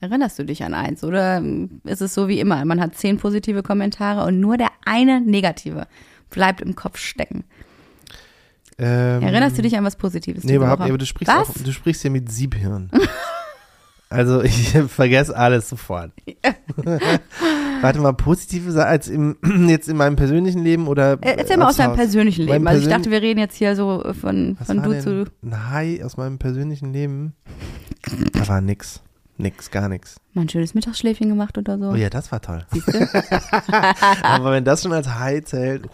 [0.00, 1.42] Erinnerst du dich an eins oder
[1.84, 2.64] ist es so wie immer?
[2.64, 5.86] Man hat zehn positive Kommentare und nur der eine negative
[6.28, 7.44] bleibt im Kopf stecken.
[8.78, 10.44] Ähm, Erinnerst du dich an was Positives?
[10.44, 11.48] Nee, überhaupt nicht, aber du sprichst, Was?
[11.50, 12.90] auch, du sprichst hier mit Siebhirn.
[14.10, 16.12] also ich vergesse alles sofort.
[17.80, 19.36] Warte mal, positive Sachen als im,
[19.68, 22.64] jetzt in meinem persönlichen Leben oder Äh, Erzähl mal aus deinem persönlichen Leben.
[22.64, 25.02] Mein Also ich dachte, wir reden jetzt hier so von, Was von war du denn
[25.02, 25.24] zu.
[25.42, 27.34] ein High aus meinem persönlichen Leben?
[28.32, 29.02] Da war nix.
[29.38, 30.16] Nix, gar nix.
[30.32, 31.90] Mal ein schönes Mittagsschläfchen gemacht oder so.
[31.90, 32.64] Oh ja, das war toll.
[32.72, 33.08] Siehst du?
[34.22, 35.92] Aber wenn das schon als High zählt, uff,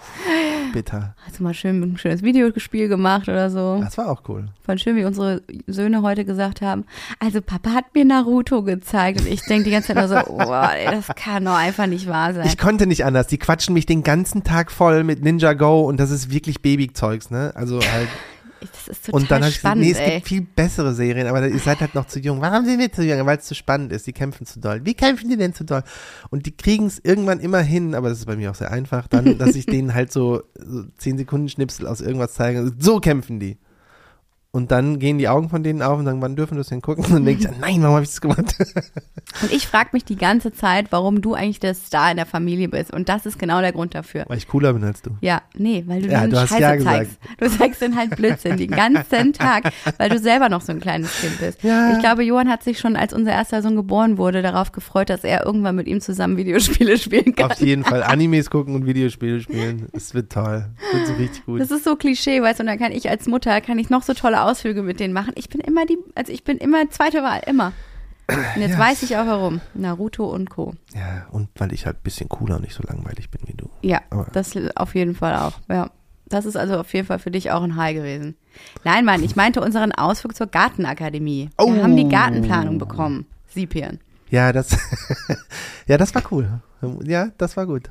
[0.72, 1.14] bitter.
[1.26, 3.80] Hast du mal schön ein schönes Videospiel gemacht oder so?
[3.80, 4.46] Das war auch cool.
[4.64, 6.84] Voll schön, wie unsere Söhne heute gesagt haben.
[7.18, 10.52] Also Papa hat mir Naruto gezeigt und ich denke die ganze Zeit nur so, oh,
[10.52, 12.46] ey, das kann doch einfach nicht wahr sein.
[12.46, 13.26] Ich konnte nicht anders.
[13.26, 17.30] Die quatschen mich den ganzen Tag voll mit Ninja Go und das ist wirklich Babyzeugs,
[17.30, 17.52] ne?
[17.54, 18.08] Also halt.
[18.70, 20.14] Das ist total Und dann habe ich gesagt, nee, es ey.
[20.14, 22.40] gibt viel bessere Serien, aber ihr seid halt noch zu jung.
[22.40, 23.26] Warum sind wir zu jung?
[23.26, 24.06] Weil es zu spannend ist.
[24.06, 24.84] Die kämpfen zu doll.
[24.84, 25.82] Wie kämpfen die denn zu doll?
[26.30, 29.08] Und die kriegen es irgendwann immer hin, aber das ist bei mir auch sehr einfach,
[29.08, 32.72] dann, dass ich denen halt so, so 10 Sekunden Schnipsel aus irgendwas zeige.
[32.78, 33.58] So kämpfen die.
[34.54, 36.82] Und dann gehen die Augen von denen auf und sagen, wann dürfen wir das denn
[36.82, 37.04] gucken?
[37.06, 38.54] Und dann denke ich, nein, warum habe ich das gemacht?
[39.42, 42.68] Und ich frage mich die ganze Zeit, warum du eigentlich der Star in der Familie
[42.68, 42.92] bist.
[42.92, 44.24] Und das ist genau der Grund dafür.
[44.28, 45.12] Weil ich cooler bin als du.
[45.22, 46.96] Ja, nee, weil du Ja, dann du Scheiße ja gesagt.
[46.96, 47.18] zeigst.
[47.38, 51.18] Du zeigst dann halt Blödsinn den ganzen Tag, weil du selber noch so ein kleines
[51.18, 51.62] Kind bist.
[51.62, 51.92] Ja.
[51.94, 55.24] Ich glaube, Johann hat sich schon, als unser erster Sohn geboren wurde, darauf gefreut, dass
[55.24, 57.52] er irgendwann mit ihm zusammen Videospiele spielen kann.
[57.52, 59.88] Auf jeden Fall Animes gucken und Videospiele spielen.
[59.92, 60.66] Es wird toll.
[60.92, 61.58] Es wird so richtig gut.
[61.62, 64.02] Das ist so Klischee, weißt du, und dann kann ich als Mutter, kann ich noch
[64.02, 65.32] so tolle Ausflüge mit denen machen.
[65.36, 67.72] Ich bin immer die, also ich bin immer zweite Wahl, immer.
[68.28, 68.78] Und jetzt Ja.
[68.78, 69.60] weiß ich auch warum.
[69.74, 70.74] Naruto und Co.
[70.94, 73.68] Ja, und weil ich halt ein bisschen cooler und nicht so langweilig bin wie du.
[73.82, 75.90] Ja, Aber- das auf jeden Fall auch, ja.
[76.26, 78.36] Das ist also auf jeden Fall für dich auch ein High gewesen.
[78.84, 81.50] Nein, Mann, ich meinte unseren Ausflug zur Gartenakademie.
[81.58, 81.82] Wir Oh.
[81.82, 83.26] haben die Gartenplanung bekommen.
[83.48, 84.00] Siepieren.
[84.30, 84.68] Ja, das,
[85.86, 86.48] ja, das war cool.
[87.04, 87.90] Ja, das war gut.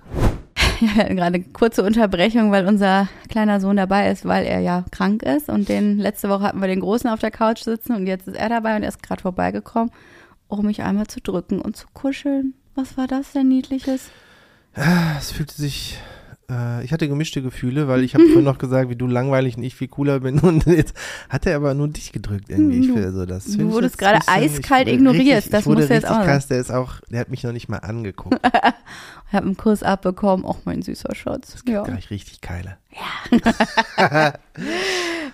[0.81, 4.61] Ja, wir hatten gerade eine kurze Unterbrechung, weil unser kleiner Sohn dabei ist, weil er
[4.61, 5.47] ja krank ist.
[5.47, 8.35] Und den letzte Woche hatten wir den Großen auf der Couch sitzen und jetzt ist
[8.35, 9.91] er dabei und er ist gerade vorbeigekommen,
[10.47, 12.55] um mich einmal zu drücken und zu kuscheln.
[12.73, 14.09] Was war das denn Niedliches?
[15.19, 15.99] Es fühlte sich,
[16.51, 19.63] äh, ich hatte gemischte Gefühle, weil ich habe vorhin noch gesagt, wie du langweilig und
[19.63, 20.93] ich viel cooler bin und jetzt
[21.29, 22.79] hat er aber nur dich gedrückt irgendwie.
[22.79, 23.45] Ich Du- finde so das.
[23.45, 25.37] du ich wurdest gerade ich eiskalt wurde ignoriert.
[25.37, 26.47] Richtig, Das ich du jetzt auch krass.
[26.47, 28.39] Der ist auch, der hat mich noch nicht mal angeguckt.
[29.27, 30.43] Ich habe einen Kuss abbekommen.
[30.45, 31.55] Och, mein süßer Schatz.
[31.65, 31.83] Ja.
[31.83, 32.75] Gleich richtig keile.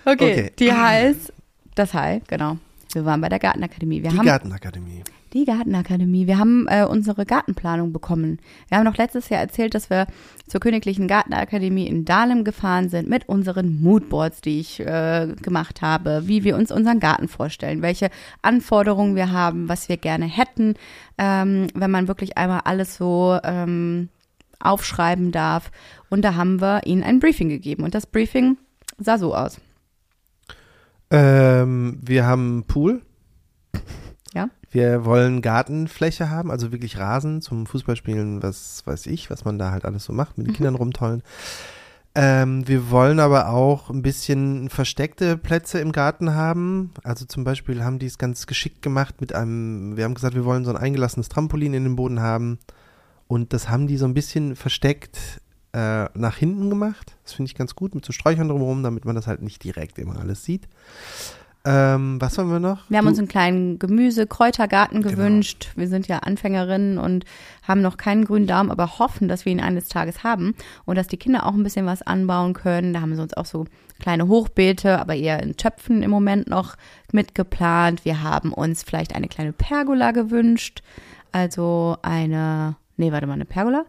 [0.04, 0.52] Okay, Okay.
[0.58, 1.32] die heißt,
[1.74, 2.58] das High, genau.
[2.92, 4.02] Wir waren bei der Gartenakademie.
[4.02, 5.02] Wir Die Gartenakademie.
[5.32, 6.26] Die Gartenakademie.
[6.26, 8.38] Wir haben äh, unsere Gartenplanung bekommen.
[8.68, 10.06] Wir haben noch letztes Jahr erzählt, dass wir
[10.46, 16.22] zur Königlichen Gartenakademie in Dahlem gefahren sind mit unseren Moodboards, die ich äh, gemacht habe,
[16.26, 18.10] wie wir uns unseren Garten vorstellen, welche
[18.42, 20.74] Anforderungen wir haben, was wir gerne hätten,
[21.18, 24.08] ähm, wenn man wirklich einmal alles so ähm,
[24.60, 25.70] aufschreiben darf.
[26.08, 27.84] Und da haben wir ihnen ein Briefing gegeben.
[27.84, 28.56] Und das Briefing
[28.98, 29.60] sah so aus.
[31.10, 33.02] Ähm, wir haben einen Pool.
[34.70, 39.70] Wir wollen Gartenfläche haben, also wirklich Rasen zum Fußballspielen, was weiß ich, was man da
[39.70, 41.22] halt alles so macht, mit den Kindern rumtollen.
[42.14, 46.90] Ähm, wir wollen aber auch ein bisschen versteckte Plätze im Garten haben.
[47.04, 50.44] Also zum Beispiel haben die es ganz geschickt gemacht mit einem, wir haben gesagt, wir
[50.44, 52.58] wollen so ein eingelassenes Trampolin in den Boden haben.
[53.28, 55.40] Und das haben die so ein bisschen versteckt
[55.72, 57.16] äh, nach hinten gemacht.
[57.24, 59.98] Das finde ich ganz gut, mit so Sträuchern drumherum, damit man das halt nicht direkt
[59.98, 60.66] immer alles sieht.
[61.64, 62.88] Ähm, was haben wir noch?
[62.88, 65.14] Wir haben Du- uns einen kleinen Gemüse-Kräutergarten Genau.
[65.14, 65.70] gewünscht.
[65.76, 67.24] Wir sind ja Anfängerinnen und
[67.66, 70.54] haben noch keinen grünen Daumen, aber hoffen, dass wir ihn eines Tages haben
[70.86, 72.92] und dass die Kinder auch ein bisschen was anbauen können.
[72.94, 73.66] Da haben sie uns auch so
[73.98, 76.76] kleine Hochbeete, aber eher in Töpfen im Moment noch
[77.12, 78.04] mitgeplant.
[78.04, 80.82] Wir haben uns vielleicht eine kleine Pergola gewünscht.
[81.32, 83.84] Also eine, nee, warte mal, eine Pergola?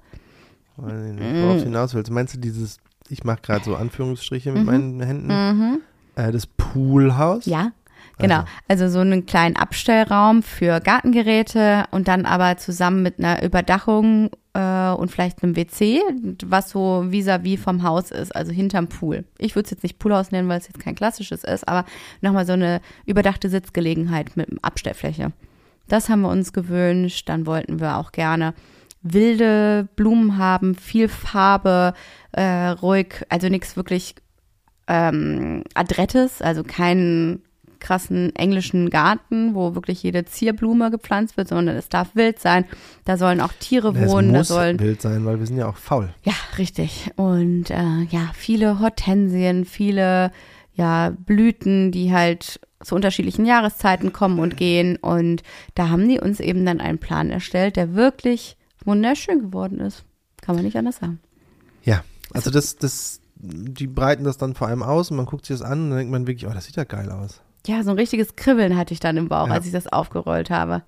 [0.75, 2.11] Worauf du hinaus willst.
[2.11, 2.77] Meinst du dieses,
[3.09, 4.65] ich mache gerade so Anführungsstriche mit Mhm.
[4.65, 5.79] meinen Händen, Mhm.
[6.19, 7.45] Äh, das Poolhaus?
[7.45, 7.71] Ja,
[8.17, 8.43] genau.
[8.67, 14.89] Also so einen kleinen Abstellraum für Gartengeräte und dann aber zusammen mit einer Überdachung äh,
[14.89, 16.01] und vielleicht einem WC,
[16.45, 19.25] was so vis-à-vis vom Haus ist, also hinterm Pool.
[19.37, 21.85] Ich würde es jetzt nicht Poolhaus nennen, weil es jetzt kein klassisches ist, aber
[22.21, 25.31] nochmal so eine überdachte Sitzgelegenheit mit Abstellfläche.
[25.87, 27.27] Das haben wir uns gewünscht.
[27.27, 28.53] Dann wollten wir auch gerne
[29.01, 31.93] wilde Blumen haben, viel Farbe,
[32.31, 34.15] äh, ruhig, also nichts wirklich
[34.89, 37.43] ähm, Adrettes, also keinen
[37.79, 42.65] krassen englischen Garten, wo wirklich jede Zierblume gepflanzt wird, sondern es darf wild sein.
[43.05, 45.67] Da sollen auch Tiere Es wohnen, da muss sollen wild sein, weil wir sind ja
[45.67, 46.09] auch faul.
[46.23, 47.11] ja, richtig.
[47.15, 50.31] Und äh, ja, viele Hortensien, viele
[50.73, 54.95] ja, Blüten, die halt zu unterschiedlichen Jahreszeiten kommen und gehen.
[54.97, 55.43] Und
[55.75, 60.03] da haben die uns eben dann einen Plan erstellt, der wirklich wunderschön geworden ist.
[60.41, 61.19] Kann man nicht anders sagen.
[61.83, 65.57] Ja, also das, das, die breiten das dann vor allem aus und man guckt sich
[65.57, 67.41] das an und dann denkt man wirklich, oh, das sieht ja geil aus.
[67.67, 69.53] Ja, so ein richtiges Kribbeln hatte ich dann im Bauch, Ja.
[69.53, 70.83] als ich das aufgerollt habe.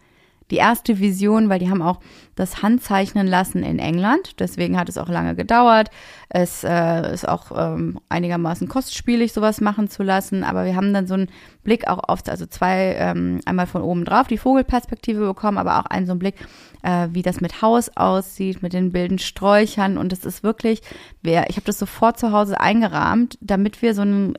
[0.51, 2.01] Die erste Vision, weil die haben auch
[2.35, 5.89] das Handzeichnen lassen in England, deswegen hat es auch lange gedauert.
[6.27, 11.07] Es äh, ist auch ähm, einigermaßen kostspielig, sowas machen zu lassen, aber wir haben dann
[11.07, 11.29] so einen
[11.63, 15.85] Blick auch auf, also zwei, ähm, einmal von oben drauf die Vogelperspektive bekommen, aber auch
[15.85, 16.35] einen so einen Blick,
[16.83, 20.81] äh, wie das mit Haus aussieht, mit den wilden Sträuchern und es ist wirklich,
[21.21, 24.37] wer, ich habe das sofort zu Hause eingerahmt, damit wir so einen,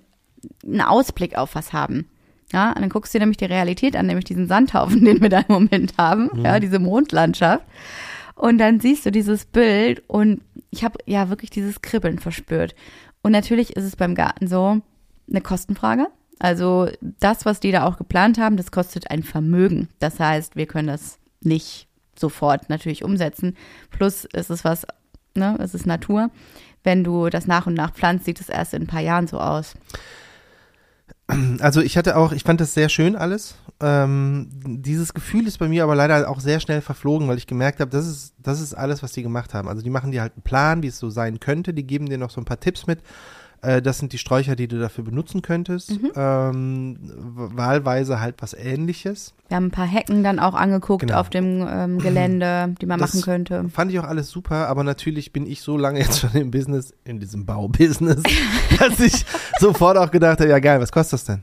[0.62, 2.07] einen Ausblick auf was haben.
[2.53, 5.29] Ja, und dann guckst du dir nämlich die Realität an, nämlich diesen Sandhaufen, den wir
[5.29, 7.65] da im Moment haben, ja, diese Mondlandschaft.
[8.35, 12.75] Und dann siehst du dieses Bild und ich habe ja wirklich dieses Kribbeln verspürt.
[13.23, 14.81] Und natürlich ist es beim Garten so
[15.31, 16.09] eine Kostenfrage.
[16.38, 16.88] Also
[17.21, 19.88] das, was die da auch geplant haben, das kostet ein Vermögen.
[20.01, 21.87] Das heißt, wir können das nicht
[22.19, 23.57] sofort natürlich umsetzen.
[23.91, 24.87] Plus ist es was,
[25.35, 26.31] ne, es ist Natur.
[26.83, 29.38] Wenn du das nach und nach pflanzt, sieht es erst in ein paar Jahren so
[29.38, 29.77] aus.
[31.61, 33.55] Also ich hatte auch, ich fand das sehr schön alles.
[33.81, 37.81] Ähm, dieses Gefühl ist bei mir aber leider auch sehr schnell verflogen, weil ich gemerkt
[37.81, 39.69] habe, das ist, das ist alles, was die gemacht haben.
[39.69, 42.19] Also die machen dir halt einen Plan, wie es so sein könnte, die geben dir
[42.19, 43.01] noch so ein paar Tipps mit.
[43.62, 45.92] Äh, das sind die Sträucher, die du dafür benutzen könntest.
[46.16, 49.35] Ähm, w- wahlweise halt was ähnliches.
[49.48, 51.20] Wir haben ein paar Hecken dann auch angeguckt Genau.
[51.20, 53.68] auf dem ähm, Gelände, die man Das machen könnte.
[53.68, 56.92] Fand ich auch alles super, aber natürlich bin ich so lange jetzt schon im Business,
[57.05, 58.22] in diesem Baubusiness,
[58.79, 59.25] dass ich
[59.61, 61.42] sofort auch gedacht habe, ja geil, was kostet das denn?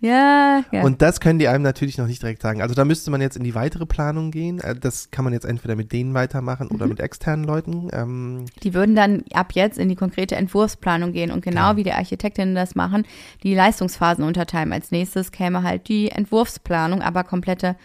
[0.00, 0.82] Ja, ja.
[0.82, 2.62] Und das können die einem natürlich noch nicht direkt sagen.
[2.62, 4.60] Also da müsste man jetzt in die weitere Planung gehen.
[4.60, 6.76] Äh, Das kann man jetzt entweder mit denen weitermachen Mhm.
[6.76, 7.88] oder mit externen Leuten.
[7.92, 11.76] Ähm, Die würden dann ab jetzt in die konkrete Entwurfsplanung gehen und genau Genau.
[11.76, 13.04] wie die Architektinnen das machen,
[13.42, 14.72] die Leistungsphasen unterteilen.
[14.72, 17.76] Als nächstes käme halt die Entwurfsplanung, aber komplette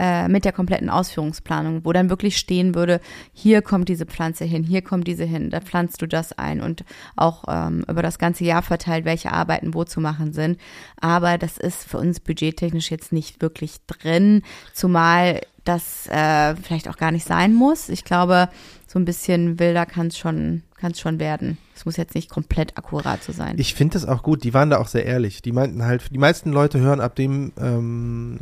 [0.00, 3.00] äh, mit der kompletten Ausführungsplanung, wo dann wirklich stehen würde,
[3.34, 6.84] hier kommt diese Pflanze hin, hier kommt diese hin, da pflanzt du das ein und
[7.16, 10.58] auch ähm, über das ganze Jahr verteilt, welche Arbeiten wo zu machen sind.
[11.02, 14.40] Aber das ist für uns budgettechnisch jetzt nicht wirklich drin,
[14.72, 17.90] zumal das äh, vielleicht auch gar nicht sein muss.
[17.90, 18.48] Ich glaube,
[18.86, 21.58] so ein bisschen wilder kann es schon, kann's schon werden.
[21.76, 23.56] Es muss jetzt nicht komplett akkurat so sein.
[23.58, 24.44] ich finde das auch gut.
[24.44, 25.42] Die waren da auch sehr ehrlich.
[25.42, 28.40] Die meinten halt, die meisten Leute hören ab dem ähm,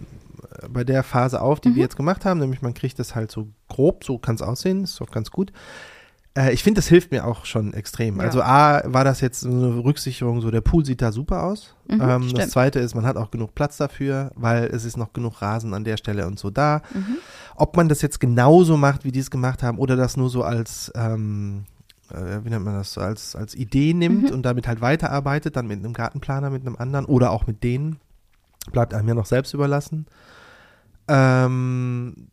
[0.71, 1.75] bei der Phase auf, die Mhm.
[1.77, 2.40] wir jetzt gemacht haben.
[2.40, 4.85] Nämlich man kriegt das halt so grob, so kann es aussehen.
[4.85, 5.53] Ist doch ganz gut.
[6.37, 8.18] Äh, ich finde, das hilft mir auch schon extrem.
[8.18, 8.25] Ja.
[8.25, 11.75] Also A, war das jetzt so eine Rücksicherung, so der Pool sieht da super aus.
[11.88, 15.12] Mhm, ähm, das zweite ist, man hat auch genug Platz dafür, weil es ist noch
[15.12, 16.83] genug Rasen an der Stelle und so da.
[16.94, 17.16] Mhm.
[17.57, 20.42] Ob man das jetzt genauso macht, wie die es gemacht haben, oder das nur so
[20.44, 21.64] als, ähm,
[22.12, 24.35] äh, wie nennt man das, als, als Idee nimmt Mhm.
[24.35, 27.99] und damit halt weiterarbeitet, dann mit einem Gartenplaner, mit einem anderen oder auch mit denen,
[28.71, 30.07] bleibt einem ja noch selbst überlassen.
[31.09, 32.29] Ähm,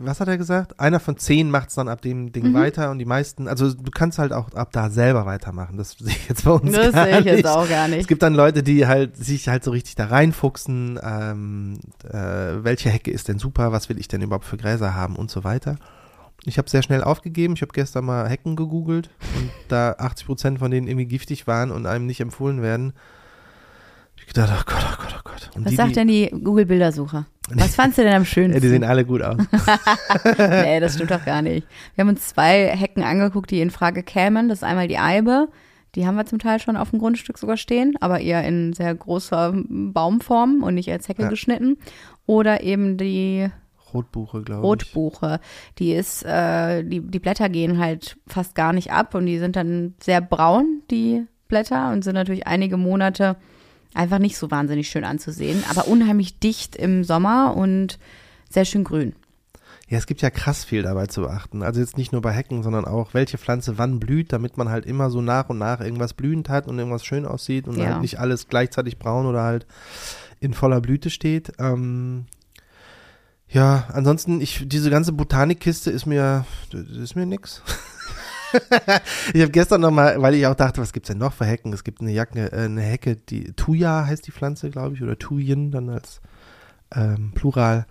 [0.00, 0.80] was hat er gesagt?
[0.80, 2.54] Einer von zehn macht es dann ab dem Ding Mhm.
[2.54, 5.76] weiter und die meisten, also du kannst halt auch ab da selber weitermachen.
[5.76, 7.34] Das sehe ich jetzt bei uns Das gar sehe ich nicht.
[7.36, 8.08] jetzt auch gar Es nicht.
[8.08, 13.10] gibt dann Leute, die halt sich halt so richtig da reinfuchsen, ähm, äh, welche Hecke
[13.12, 15.76] ist denn super, was will ich denn überhaupt für Gräser haben und so weiter.
[16.44, 17.54] Ich habe sehr schnell aufgegeben.
[17.54, 21.70] Ich habe gestern mal Hecken gegoogelt und da 80 Prozent von denen irgendwie giftig waren
[21.70, 22.92] und einem nicht empfohlen werden.
[24.18, 25.05] Ich gedacht, oh Gott, oh Gott,
[25.40, 25.50] Gott.
[25.56, 27.26] Und Was die, sagt die, denn die Google-Bildersuche?
[27.54, 28.60] Was fandst du denn am ja, schönsten?
[28.60, 29.36] die sehen alle gut aus.
[30.38, 31.66] nee, das stimmt doch gar nicht.
[31.94, 34.48] Wir haben uns zwei Hecken angeguckt, die in Frage kämen.
[34.48, 35.48] Das ist einmal die Eibe.
[35.94, 38.94] Die haben wir zum Teil schon auf dem Grundstück sogar stehen, aber eher in sehr
[38.94, 41.28] großer Baumform und nicht als Hecke Ja.
[41.28, 41.78] geschnitten.
[42.26, 43.48] Oder eben die
[43.94, 44.66] Rotbuche, glaube ich.
[44.66, 45.40] Rotbuche.
[45.78, 49.56] Die ist, äh, die, die Blätter gehen halt fast gar nicht ab und die sind
[49.56, 53.36] dann sehr braun, die Blätter, und sind natürlich einige Monate
[53.96, 57.98] einfach nicht so wahnsinnig schön anzusehen, aber unheimlich dicht im Sommer und
[58.50, 59.14] sehr schön grün.
[59.88, 61.62] Ja, es gibt ja krass viel dabei zu beachten.
[61.62, 64.84] Also jetzt nicht nur bei Hecken, sondern auch, welche Pflanze wann blüht, damit man halt
[64.84, 67.86] immer so nach und nach irgendwas blühend hat und irgendwas schön aussieht und Ja.
[67.92, 69.64] halt nicht alles gleichzeitig braun oder halt
[70.40, 71.52] in voller Blüte steht.
[71.60, 72.26] Ähm,
[73.48, 77.62] ja, ansonsten, ich, diese ganze Botanikkiste ist mir, ist mir nix.
[79.34, 81.72] ich habe gestern noch mal, weil ich auch dachte, was gibt's denn noch für Hecken?
[81.72, 85.18] Es gibt eine Jacke, äh, eine Hecke, die Thuja heißt die Pflanze, glaube ich, oder
[85.18, 86.20] Thujen dann als
[86.94, 87.86] ähm, Plural.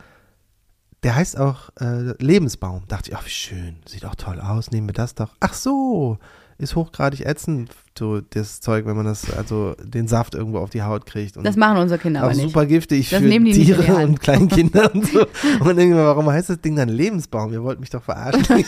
[1.03, 2.87] Der heißt auch äh, Lebensbaum.
[2.87, 5.35] Dachte ich, ach wie schön, sieht auch toll aus, nehmen wir das doch.
[5.39, 6.17] Ach so,
[6.57, 10.83] ist hochgradig ätzend, so das Zeug, wenn man das, also den Saft irgendwo auf die
[10.83, 11.35] Haut kriegt.
[11.43, 12.45] Das machen unsere Kinder auch aber nicht.
[12.45, 15.27] super giftig Das für Tiere und Kleinkinder und so.
[15.59, 17.51] Und irgendwann, warum heißt das Ding dann Lebensbaum?
[17.51, 18.45] Ihr wollt mich doch verarschen.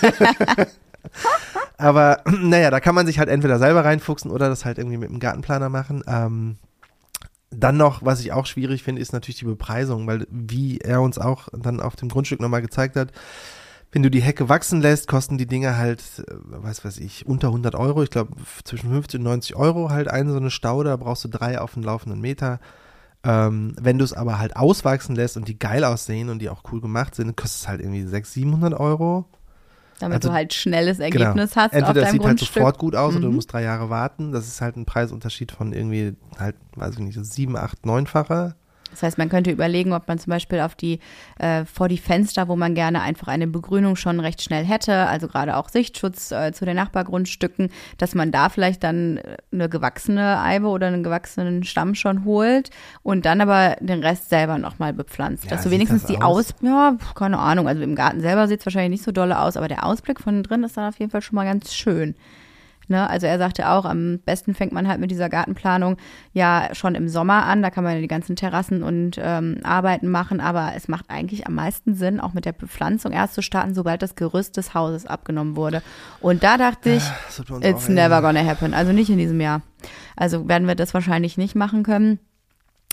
[1.78, 5.10] Aber naja, da kann man sich halt entweder selber reinfuchsen oder das halt irgendwie mit
[5.10, 6.04] dem Gartenplaner machen.
[6.08, 6.58] Ähm,
[7.50, 11.18] dann noch, was ich auch schwierig finde, ist natürlich die Bepreisung, weil wie er uns
[11.18, 13.14] auch dann auf dem Grundstück nochmal gezeigt hat,
[13.92, 17.48] wenn du die Hecke wachsen lässt, kosten die Dinge halt, äh, was weiß ich, unter
[17.48, 18.04] 100 Euro.
[18.04, 20.90] Ich glaube, zwischen 50 und 90 Euro halt eine so eine Staude.
[20.90, 22.60] Da brauchst du drei auf den laufenden Meter.
[23.24, 26.64] Ähm, wenn du es aber halt auswachsen lässt und die geil aussehen und die auch
[26.72, 29.26] cool gemacht sind, kostet es halt irgendwie 600, 700 Euro.
[30.00, 32.54] Damit also- du halt schnelles Ergebnis hast auf Entweder deinem sieht halt Grundstück.
[32.54, 33.36] sofort gut aus oder du Mhm.
[33.36, 34.32] musst drei Jahre warten.
[34.32, 38.56] Das ist halt ein Preisunterschied von irgendwie halt, weiß ich nicht, sieben, acht, neunfacher.
[38.92, 41.00] Das heißt, man könnte überlegen, ob man zum Beispiel auf die,
[41.40, 45.28] äh, vor die Fenster, wo man gerne einfach eine Begrünung schon recht schnell hätte, also
[45.28, 50.40] gerade auch Sichtschutz äh, zu den Nachbargrundstücken, dass man da vielleicht dann äh, eine gewachsene
[50.40, 52.70] Eibe oder einen gewachsenen Stamm schon holt
[53.04, 55.46] und dann aber den Rest selber nochmal bepflanzt.
[55.46, 56.38] Ja, dass du wenigstens die aus?
[56.38, 59.58] Aus, ja, keine Ahnung, also im Garten selber sieht es wahrscheinlich nicht so dolle aus,
[59.58, 62.16] aber der Ausblick von drin ist dann auf jeden Fall schon mal ganz schön.
[62.90, 65.98] Ne, also er sagte auch, am besten fängt man halt mit dieser Gartenplanung
[66.32, 67.62] ja schon im Sommer an.
[67.62, 71.48] Da kann man ja die ganzen Terrassen und ähm, Arbeiten machen, aber es macht eigentlich
[71.48, 75.06] am meisten Sinn, auch mit der Bepflanzung erst zu starten, sobald das Gerüst des Hauses
[75.06, 75.82] abgenommen wurde.
[76.22, 77.04] Und da dachte ich,
[77.48, 78.74] bei uns it's never gonna happen.
[78.74, 79.62] Also nicht in diesem Jahr.
[80.16, 82.20] Also werden wir das wahrscheinlich nicht machen können.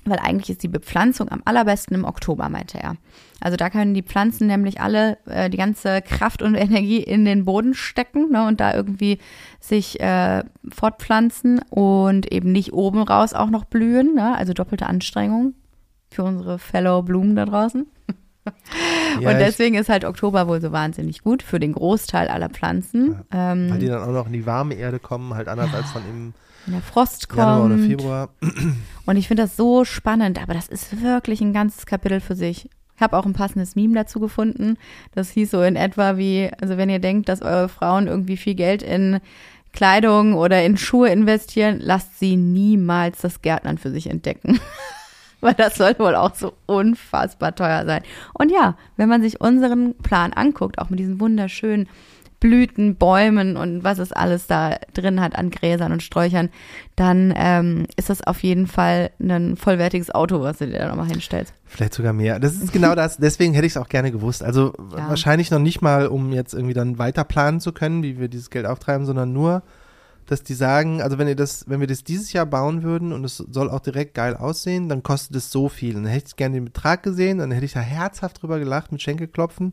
[0.06, 2.96] Weil eigentlich ist die Bepflanzung am allerbesten im Oktober, meinte er.
[3.40, 7.44] Also da können die Pflanzen nämlich alle äh, die ganze Kraft und Energie in den
[7.44, 9.18] Boden stecken ne, und da irgendwie
[9.60, 14.14] sich äh, fortpflanzen und eben nicht oben raus auch noch blühen.
[14.14, 14.36] Ne?
[14.36, 15.54] Also doppelte Anstrengung
[16.10, 17.86] für unsere Fellow Blumen da draußen.
[19.20, 23.20] Ja, und deswegen ist halt Oktober wohl so wahnsinnig gut für den Großteil aller Pflanzen.
[23.30, 26.02] Weil die Ähm, dann auch noch in die warme Erde kommen, halt anders als von
[26.10, 26.34] im
[26.64, 27.38] wenn der Frost kommt.
[27.38, 28.28] Januar oder Februar.
[29.06, 32.70] Und ich finde das so spannend, aber das ist wirklich ein ganzes Kapitel für sich.
[32.96, 34.76] Ich habe auch ein passendes Meme dazu gefunden.
[35.14, 38.54] Das hieß so in etwa wie, also wenn ihr denkt, dass eure Frauen irgendwie viel
[38.54, 39.20] Geld in
[39.72, 44.60] Kleidung oder in Schuhe investieren, lasst sie niemals das Gärtnern für sich entdecken.
[45.40, 48.02] Weil das soll wohl auch so unfassbar teuer sein.
[48.32, 51.88] Und ja, wenn man sich unseren Plan anguckt, auch mit diesen wunderschönen
[52.44, 56.50] Blüten, Bäumen und was es alles da drin hat an Gräsern und Sträuchern,
[56.94, 61.06] dann ähm, ist das auf jeden Fall ein vollwertiges Auto, was du dir da nochmal
[61.06, 61.54] hinstellst.
[61.64, 62.38] Vielleicht sogar mehr.
[62.38, 63.16] Das ist genau das.
[63.16, 64.42] Deswegen hätte ich es auch gerne gewusst.
[64.42, 65.08] Also Ja.
[65.08, 68.50] wahrscheinlich noch nicht mal, um jetzt irgendwie dann weiter planen zu können, wie wir dieses
[68.50, 69.62] Geld auftreiben, sondern nur,
[70.26, 73.24] dass die sagen, also wenn ihr das, wenn wir das dieses Jahr bauen würden und
[73.24, 75.96] es soll auch direkt geil aussehen, dann kostet es so viel.
[75.96, 78.92] Und dann hätte ich gerne den Betrag gesehen, dann hätte ich da herzhaft drüber gelacht
[78.92, 79.72] mit Schenkelklopfen.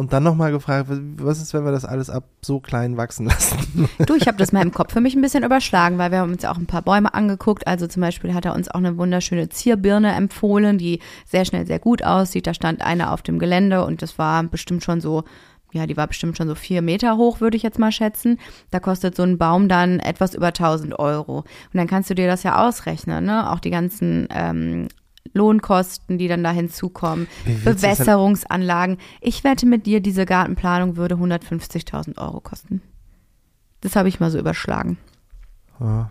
[0.00, 3.58] Und dann nochmal gefragt, was ist, wenn wir das alles ab so klein wachsen lassen?
[4.06, 6.32] Du, ich habe das mal im Kopf für mich ein bisschen überschlagen, weil wir haben
[6.32, 7.66] uns ja auch ein paar Bäume angeguckt.
[7.66, 11.80] Also zum Beispiel hat er uns auch eine wunderschöne Zierbirne empfohlen, die sehr schnell sehr
[11.80, 12.46] gut aussieht.
[12.46, 15.24] Da stand eine auf dem Gelände und das war bestimmt schon so,
[15.70, 18.38] ja, die war bestimmt schon so vier Meter hoch, würde ich jetzt mal schätzen.
[18.70, 21.40] Da kostet so ein Baum dann etwas über 1000 Euro.
[21.40, 23.50] Und dann kannst du dir das ja ausrechnen, ne?
[23.50, 24.88] Auch die ganzen ähm,
[25.32, 27.26] Lohnkosten, die dann da hinzukommen,
[27.64, 28.98] Bewässerungsanlagen.
[29.20, 32.82] Ich wette mit dir, diese Gartenplanung würde 150.000 Euro kosten.
[33.80, 34.98] Das habe ich mal so überschlagen.
[35.80, 36.10] Ja.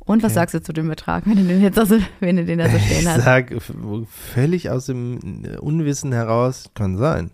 [0.00, 0.34] Und was Okay.
[0.40, 2.76] sagst du zu dem Betrag, wenn du den jetzt also, wenn du den da so
[2.76, 3.24] Ich stehen hast?
[3.24, 3.72] sag f-
[4.10, 5.18] völlig aus dem
[5.60, 7.30] Unwissen heraus, kann sein.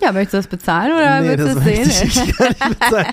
[0.00, 1.90] Ja, möchtest du das bezahlen oder nee, willst du das sehen?
[1.90, 3.06] ich gar nicht bezahlen.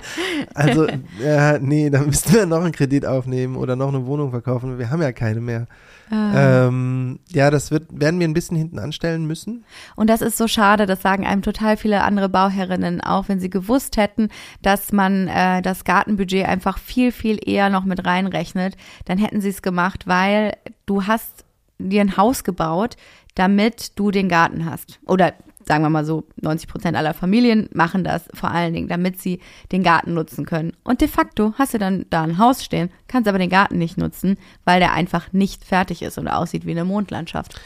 [0.54, 0.86] Also,
[1.22, 4.78] ja, nee, da müssten wir noch einen Kredit aufnehmen oder noch eine Wohnung verkaufen.
[4.78, 5.66] Wir haben ja keine mehr.
[6.10, 6.66] Ah.
[6.66, 9.64] Ähm, ja, das wird, werden wir ein bisschen hinten anstellen müssen.
[9.94, 13.50] Und das ist so schade, das sagen einem total viele andere Bauherrinnen auch, wenn sie
[13.50, 14.28] gewusst hätten,
[14.62, 19.50] dass man äh, das Gartenbudget einfach viel, viel eher noch mit reinrechnet, dann hätten sie
[19.50, 21.44] es gemacht, weil du hast
[21.78, 22.96] dir ein Haus gebaut,
[23.34, 24.98] damit du den Garten hast.
[25.06, 25.34] Oder
[25.68, 29.38] sagen wir mal so, 90 Prozent aller Familien machen das vor allen Dingen, damit sie
[29.70, 30.72] den Garten nutzen können.
[30.82, 33.98] Und de facto hast du dann da ein Haus stehen, kannst aber den Garten nicht
[33.98, 37.60] nutzen, weil der einfach nicht fertig ist und aussieht wie eine Mondlandschaft.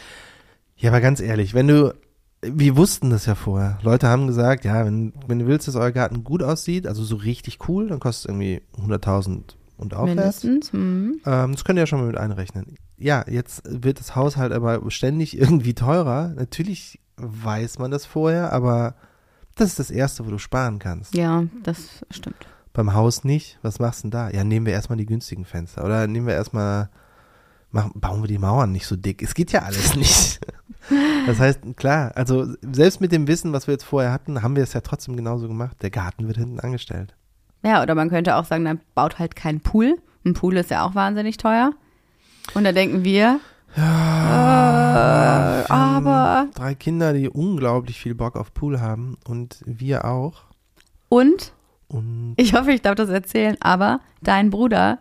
[0.77, 1.95] Ja, aber ganz ehrlich, wenn du,
[2.43, 3.79] wir wussten das ja vorher.
[3.83, 7.17] Leute haben gesagt, ja, wenn, wenn du willst, dass euer Garten gut aussieht, also so
[7.17, 10.43] richtig cool, dann kostet es irgendwie 100.000 und aufwärts.
[10.43, 10.73] Mindestens.
[10.73, 11.21] Mhm.
[11.25, 12.75] Ähm, das könnt ihr ja schon mal mit einrechnen.
[12.99, 16.33] Ja, jetzt wird das Haushalt aber ständig irgendwie teurer.
[16.35, 18.95] Natürlich weiß man das vorher, aber
[19.55, 21.15] das ist das Erste, wo du sparen kannst.
[21.15, 22.47] Ja, das stimmt.
[22.73, 23.59] Beim Haus nicht.
[23.63, 24.31] Was machst du denn da?
[24.31, 25.85] Ja, nehmen wir erstmal die günstigen Fenster.
[25.85, 26.89] Oder nehmen wir erstmal,
[27.71, 29.23] machen, bauen wir die Mauern nicht so dick.
[29.23, 30.41] Es geht ja alles nicht.
[31.27, 34.63] Das heißt, klar, also selbst mit dem Wissen, was wir jetzt vorher hatten, haben wir
[34.63, 35.77] es ja trotzdem genauso gemacht.
[35.83, 37.15] Der Garten wird hinten angestellt.
[37.63, 39.99] Ja, oder man könnte auch sagen, dann baut halt keinen Pool.
[40.25, 41.73] Ein Pool ist ja auch wahnsinnig teuer.
[42.55, 43.39] Und da denken wir,
[43.77, 43.81] äh,
[45.69, 50.43] aber Drei Kinder, die unglaublich viel Bock auf Pool haben und wir auch.
[51.09, 51.53] und
[51.89, 54.99] Und ich hoffe, ich darf das erzählen, aber dein Bruder,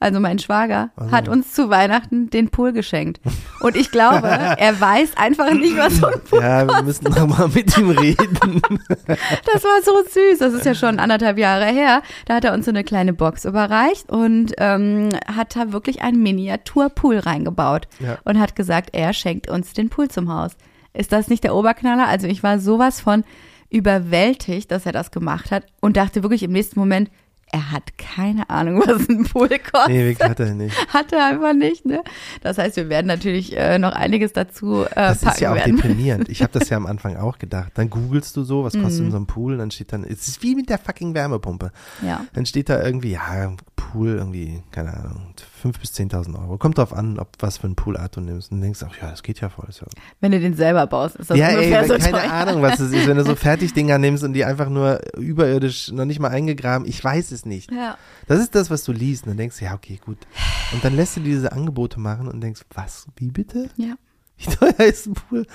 [0.00, 1.12] also mein Schwager, Also.
[1.12, 3.20] hat uns zu Weihnachten den Pool geschenkt.
[3.60, 4.26] Und ich glaube,
[4.58, 7.90] er weiß einfach nicht, was so ein Pool ja, wir müssen noch mal mit ihm
[7.90, 8.62] reden.
[9.52, 10.38] Das war so süß.
[10.38, 12.02] Das ist ja schon anderthalb Jahre her.
[12.26, 16.22] Da hat er uns so eine kleine Box überreicht und ähm, hat da wirklich einen
[16.22, 18.18] Miniaturpool reingebaut Ja.
[18.24, 20.52] und hat gesagt, er schenkt uns den Pool zum Haus.
[20.94, 22.06] Ist das nicht der Oberknaller?
[22.08, 23.22] Also ich war sowas von
[23.68, 27.10] überwältigt, dass er das gemacht hat und dachte wirklich im nächsten Moment,
[27.52, 29.88] er hat keine Ahnung, was ein Pool kostet.
[29.88, 30.76] Nee, wirklich hat er nicht.
[30.92, 32.02] Hat er einfach nicht, ne?
[32.42, 35.76] Das heißt, wir werden natürlich äh, noch einiges dazu äh, Das ist ja auch werden.
[35.76, 36.28] deprimierend.
[36.28, 37.72] Ich habe das ja am Anfang auch gedacht.
[37.74, 39.04] Dann googelst du so, was kostet Mhm.
[39.06, 39.52] in so einem Pool?
[39.54, 41.72] Und dann steht dann, es ist wie mit der fucking Wärmepumpe.
[42.06, 42.24] Ja.
[42.34, 43.52] Dann steht da irgendwie, ja,
[43.92, 46.58] Pool irgendwie, keine Ahnung, 5.000 bis 10.000 Euro.
[46.58, 48.52] Kommt drauf an, ob was für ein Poolart du nimmst.
[48.52, 49.68] Und denkst, ach ja, das geht ja voll.
[49.70, 49.86] Ja,
[50.20, 52.32] Wenn du den selber baust, ist das ja ey, ungefähr so keine teuer.
[52.32, 53.06] Ahnung, was es ist.
[53.06, 57.02] Wenn du so Fertigdinger nimmst und die einfach nur überirdisch, noch nicht mal eingegraben, ich
[57.02, 57.70] weiß es nicht.
[57.70, 57.96] Ja.
[58.26, 59.24] Das ist das, was du liest.
[59.24, 60.18] Und dann denkst du, ja, okay, gut.
[60.72, 63.68] Und dann lässt du dir diese Angebote machen und denkst, was, wie bitte?
[63.76, 63.94] Ja.
[64.46, 65.46] Wie teuer ist ein Pool?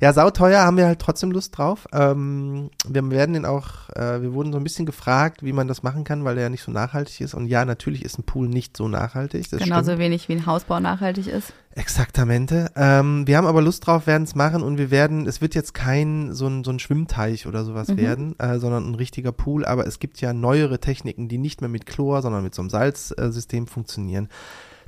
[0.00, 1.86] Ja, sauteuer haben wir halt trotzdem Lust drauf.
[1.92, 5.82] Ähm, wir werden den auch, äh, wir wurden so ein bisschen gefragt, wie man das
[5.82, 7.32] machen kann, weil der ja nicht so nachhaltig ist.
[7.34, 9.48] Und ja, natürlich ist ein Pool nicht so nachhaltig.
[9.50, 9.98] Das Genauso stimmt.
[10.00, 11.54] wenig wie ein Hausbau nachhaltig ist.
[11.74, 12.70] Exaktamente.
[12.76, 15.72] Ähm, wir haben aber Lust drauf, werden es machen und wir werden, es wird jetzt
[15.74, 17.96] kein so ein, so ein Schwimmteich oder sowas Mhm.
[17.96, 19.64] werden, äh, sondern ein richtiger Pool.
[19.64, 22.70] Aber es gibt ja neuere Techniken, die nicht mehr mit Chlor, sondern mit so einem
[22.70, 24.28] Salzsystem funktionieren.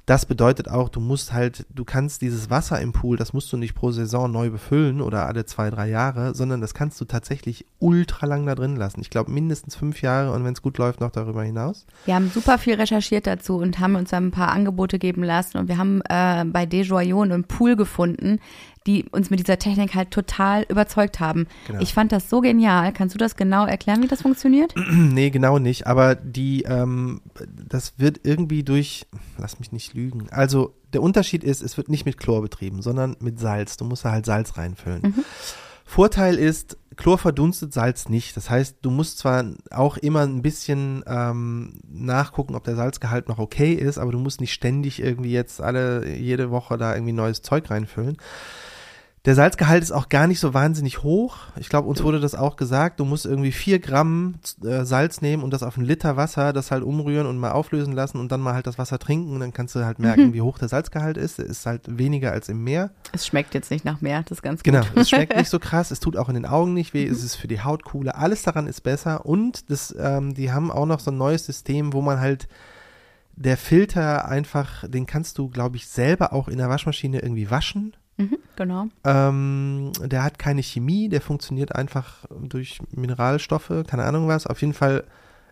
[0.08, 3.58] Das bedeutet auch, du musst halt, du kannst dieses Wasser im Pool, das musst du
[3.58, 7.66] nicht pro Saison neu befüllen oder alle zwei, drei Jahre, sondern das kannst du tatsächlich
[7.78, 9.02] ultra lang da drin lassen.
[9.02, 11.84] Ich glaube mindestens fünf Jahre und wenn es gut läuft, noch darüber hinaus.
[12.06, 15.68] Wir haben super viel recherchiert dazu und haben uns ein paar Angebote geben lassen und
[15.68, 18.40] wir haben äh, bei Desjoyaux einen Pool gefunden,
[18.88, 21.46] die uns mit dieser Technik halt total überzeugt haben.
[21.66, 21.80] Genau.
[21.80, 22.92] Ich fand das so genial.
[22.92, 24.74] Kannst du das genau erklären, wie das funktioniert?
[24.90, 25.86] nee, genau nicht.
[25.86, 27.20] Aber die, ähm,
[27.68, 30.28] das wird irgendwie durch, lass mich nicht lügen.
[30.30, 33.76] Also der Unterschied ist, es wird nicht mit Chlor betrieben, sondern mit Salz.
[33.76, 35.02] Du musst da halt Salz reinfüllen.
[35.02, 35.24] Mhm.
[35.84, 38.36] Vorteil ist, Chlor verdunstet Salz nicht.
[38.38, 43.38] Das heißt, du musst zwar auch immer ein bisschen ähm, nachgucken, ob der Salzgehalt noch
[43.38, 47.42] okay ist, aber du musst nicht ständig irgendwie jetzt alle, jede Woche da irgendwie neues
[47.42, 48.16] Zeug reinfüllen.
[49.28, 51.36] Der Salzgehalt ist auch gar nicht so wahnsinnig hoch.
[51.60, 52.98] Ich glaube, uns wurde das auch gesagt.
[52.98, 56.70] Du musst irgendwie vier Gramm äh, Salz nehmen und das auf einen Liter Wasser, das
[56.70, 59.34] halt umrühren und mal auflösen lassen und dann mal halt das Wasser trinken.
[59.34, 60.32] Und dann kannst du halt merken, Mhm.
[60.32, 61.36] wie hoch der Salzgehalt ist.
[61.36, 62.88] Der ist halt weniger als im Meer.
[63.12, 64.96] Es schmeckt jetzt nicht nach mehr, das ist ganz Genau, gut.
[64.96, 67.34] es schmeckt nicht so krass, es tut auch in den Augen nicht weh, es ist
[67.36, 71.00] für die Haut cooler, alles daran ist besser und das, ähm, die haben auch noch
[71.00, 72.48] so ein neues System, wo man halt
[73.36, 77.94] der Filter einfach, den kannst du, glaube ich, selber auch in der Waschmaschine irgendwie waschen.
[78.18, 78.88] Mhm, genau.
[79.04, 84.46] Ähm, der hat keine Chemie, der funktioniert einfach durch Mineralstoffe, keine Ahnung was.
[84.46, 85.04] Auf jeden Fall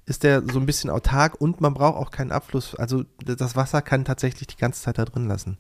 [0.04, 2.74] ist der so ein bisschen autark und man braucht auch keinen Abfluss.
[2.74, 5.58] Also das Wasser kann tatsächlich die ganze Zeit da drin lassen.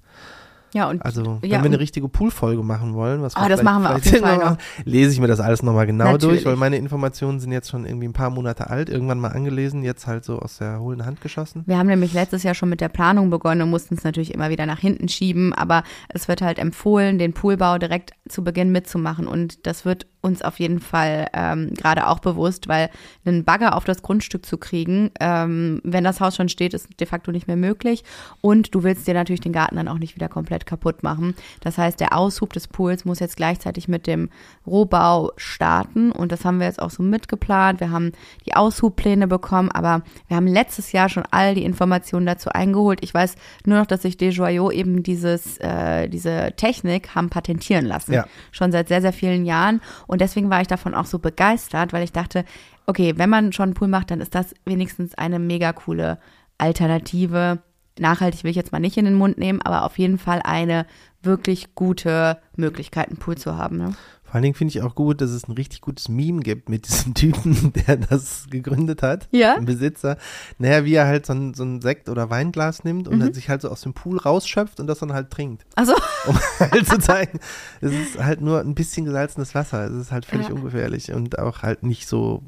[0.76, 3.64] Ja, und Also, wenn ja, wir eine richtige Poolfolge machen wollen, was Ah, das vielleicht-
[3.64, 6.42] machen wir auf jeden Fall irgendwann machen, lese ich mir das alles nochmal genau Natürlich.
[6.42, 9.82] durch, weil meine Informationen sind jetzt schon irgendwie ein paar Monate alt, irgendwann mal angelesen,
[9.82, 11.62] jetzt halt so aus der hohlen Hand geschossen.
[11.66, 14.50] Wir haben nämlich letztes Jahr schon mit der Planung begonnen und mussten es natürlich immer
[14.50, 19.26] wieder nach hinten schieben, aber es wird halt empfohlen, den Poolbau direkt zu Beginn mitzumachen
[19.26, 22.90] und das wird uns auf jeden Fall ähm, gerade auch bewusst, weil
[23.24, 27.06] einen Bagger auf das Grundstück zu kriegen, ähm, wenn das Haus schon steht, ist de
[27.06, 28.02] facto nicht mehr möglich
[28.40, 31.34] und du willst dir natürlich den Garten dann auch nicht wieder komplett kaputt machen.
[31.60, 34.28] Das heißt, der Aushub des Pools muss jetzt gleichzeitig mit dem
[34.66, 37.80] Rohbau starten und das haben wir jetzt auch so mitgeplant.
[37.80, 38.12] Wir haben
[38.44, 42.98] die Aushubpläne bekommen, aber wir haben letztes Jahr schon all die Informationen dazu eingeholt.
[43.02, 48.12] Ich weiß nur noch, dass sich Desjoyaux eben dieses, äh, diese Technik haben patentieren lassen.
[48.12, 48.26] Ja.
[48.52, 49.80] Schon seit sehr, sehr vielen Jahren.
[50.06, 52.44] Und deswegen war ich davon auch so begeistert, weil ich dachte,
[52.86, 56.18] okay, wenn man schon einen Pool macht, dann ist das wenigstens eine mega coole
[56.58, 57.58] Alternative.
[57.98, 60.86] Nachhaltig will ich jetzt mal nicht in den Mund nehmen, aber auf jeden Fall eine
[61.22, 63.78] wirklich gute Möglichkeit, einen Pool zu haben.
[63.78, 63.94] Ne?
[64.22, 66.86] Vor allen Dingen finde ich auch gut, dass es ein richtig gutes Meme gibt mit
[66.88, 69.54] diesem Typen, der das gegründet hat, Ja.
[69.54, 70.18] ein Besitzer.
[70.58, 73.12] Naja, wie er halt so ein, so ein Sekt oder Weinglas nimmt Mhm.
[73.14, 75.64] und dann sich halt so aus dem Pool rausschöpft und das dann halt trinkt.
[75.74, 75.94] Also,
[76.26, 77.40] um halt zu zeigen,
[77.80, 79.84] es ist halt nur ein bisschen gesalzenes Wasser.
[79.86, 80.54] Es ist halt völlig Ja.
[80.54, 82.42] ungefährlich und auch halt nicht so,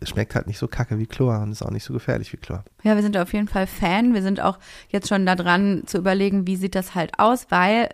[0.00, 2.36] es schmeckt halt nicht so kacke wie Chlor und ist auch nicht so gefährlich wie
[2.36, 2.64] Chlor.
[2.84, 4.14] Ja, wir sind auf jeden Fall Fan.
[4.14, 4.58] Wir sind auch
[4.90, 7.88] jetzt schon da dran zu überlegen, wie sieht das halt aus, weil,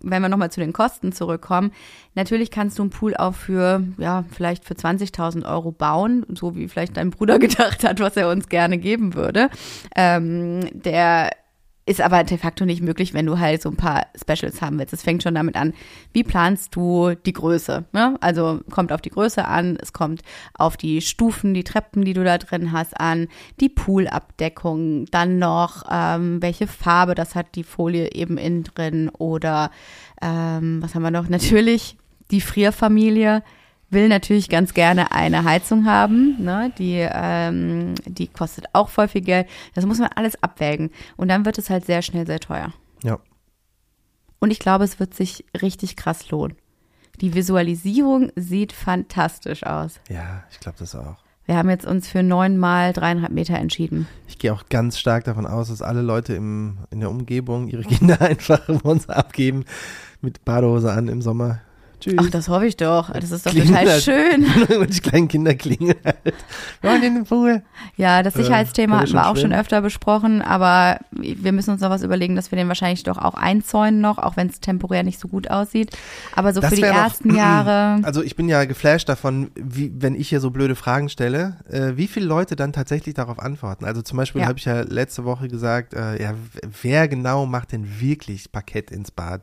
[0.00, 1.72] wenn wir nochmal zu den Kosten zurückkommen,
[2.14, 6.68] natürlich kannst du einen Pool auch für, ja, vielleicht für 20.000 Euro bauen, so wie
[6.68, 9.50] vielleicht dein Bruder gedacht hat, was er uns gerne geben würde.
[9.94, 11.30] Ähm, der
[11.86, 14.92] ist aber de facto nicht möglich, wenn du halt so ein paar Specials haben willst.
[14.92, 15.72] Es fängt schon damit an,
[16.12, 17.84] wie planst du die Größe?
[17.92, 18.16] Ne?
[18.20, 20.22] Also kommt auf die Größe an, es kommt
[20.54, 23.28] auf die Stufen, die Treppen, die du da drin hast, an,
[23.60, 29.70] die Poolabdeckung, dann noch, ähm, welche Farbe das hat die Folie eben innen drin oder
[30.22, 31.28] ähm, was haben wir noch?
[31.28, 31.96] Natürlich
[32.30, 33.42] die Frierfamilie
[33.90, 36.72] will natürlich ganz gerne eine Heizung haben, ne?
[36.78, 39.48] die, ähm, die kostet auch voll viel Geld.
[39.74, 40.90] Das muss man alles abwägen.
[41.16, 42.72] Und dann wird es halt sehr schnell sehr teuer.
[43.02, 43.18] Ja.
[44.38, 46.56] Und ich glaube, es wird sich richtig krass lohnen.
[47.20, 50.00] Die Visualisierung sieht fantastisch aus.
[50.08, 51.16] Ja, ich glaube das auch.
[51.44, 54.06] Wir haben jetzt uns für neun mal dreieinhalb Meter entschieden.
[54.28, 57.82] Ich gehe auch ganz stark davon aus, dass alle Leute im, in der Umgebung ihre
[57.84, 59.64] Kinder einfach bei uns abgeben
[60.20, 61.60] mit Badehose an im Sommer.
[62.00, 62.14] Tschüss.
[62.18, 63.10] Ach, das hoffe ich doch.
[63.10, 64.44] Das ist doch Klingt total halt- schön.
[64.80, 66.16] Und die kleinen Kinder klingeln halt.
[66.80, 67.62] Wir wollen in den Pool.
[67.96, 71.80] Ja, das Äh, Sicherheitsthema können hatten wir auch schon öfter besprochen, aber wir müssen uns
[71.80, 75.02] noch was überlegen, dass wir den wahrscheinlich doch auch einzäunen noch, auch wenn es temporär
[75.02, 75.96] nicht so gut aussieht.
[76.34, 78.02] Aber so Das für die wär noch- ersten Jahre.
[78.04, 81.96] Also ich bin ja geflasht davon, wie, wenn ich hier so blöde Fragen stelle, äh,
[81.96, 83.84] wie viele Leute dann tatsächlich darauf antworten.
[83.84, 84.48] Also zum Beispiel Ja.
[84.48, 86.34] habe ich ja letzte Woche gesagt, äh, ja,
[86.82, 89.42] wer genau macht denn wirklich Parkett ins Bad?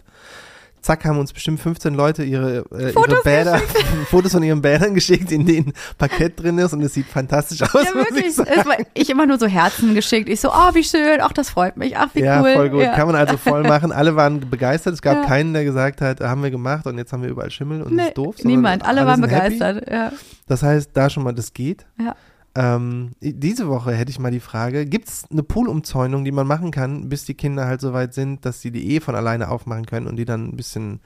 [0.81, 3.59] Zack, haben uns bestimmt 15 Leute ihre, äh, ihre Fotos Bäder,
[4.09, 7.73] Fotos von ihren Bädern geschickt, in denen Parkett drin ist und es sieht fantastisch aus.
[7.83, 8.27] Ja, wirklich.
[8.27, 10.29] Ich, war, ich immer nur so Herzen geschickt.
[10.29, 12.53] Ich so, oh, wie schön, ach, das freut mich, ach, wie ja, cool.
[12.53, 12.81] voll gut.
[12.83, 12.93] Ja.
[12.95, 13.91] Kann man also voll machen.
[13.91, 14.93] Alle waren begeistert.
[14.93, 15.25] Es gab Ja.
[15.25, 18.07] keinen, der gesagt hat, haben wir gemacht und jetzt haben wir überall Schimmel und Nee,
[18.09, 18.35] ist doof.
[18.43, 19.89] niemand, alle waren begeistert.
[19.89, 20.11] Ja.
[20.47, 21.85] Das heißt, da schon mal, das geht.
[21.99, 22.15] Ja.
[22.57, 26.71] Ähm, diese Woche hätte ich mal die Frage, gibt es eine Poolumzäunung, die man machen
[26.71, 29.85] kann, bis die Kinder halt so weit sind, dass sie die eh von alleine aufmachen
[29.85, 31.01] können und die dann ein bisschen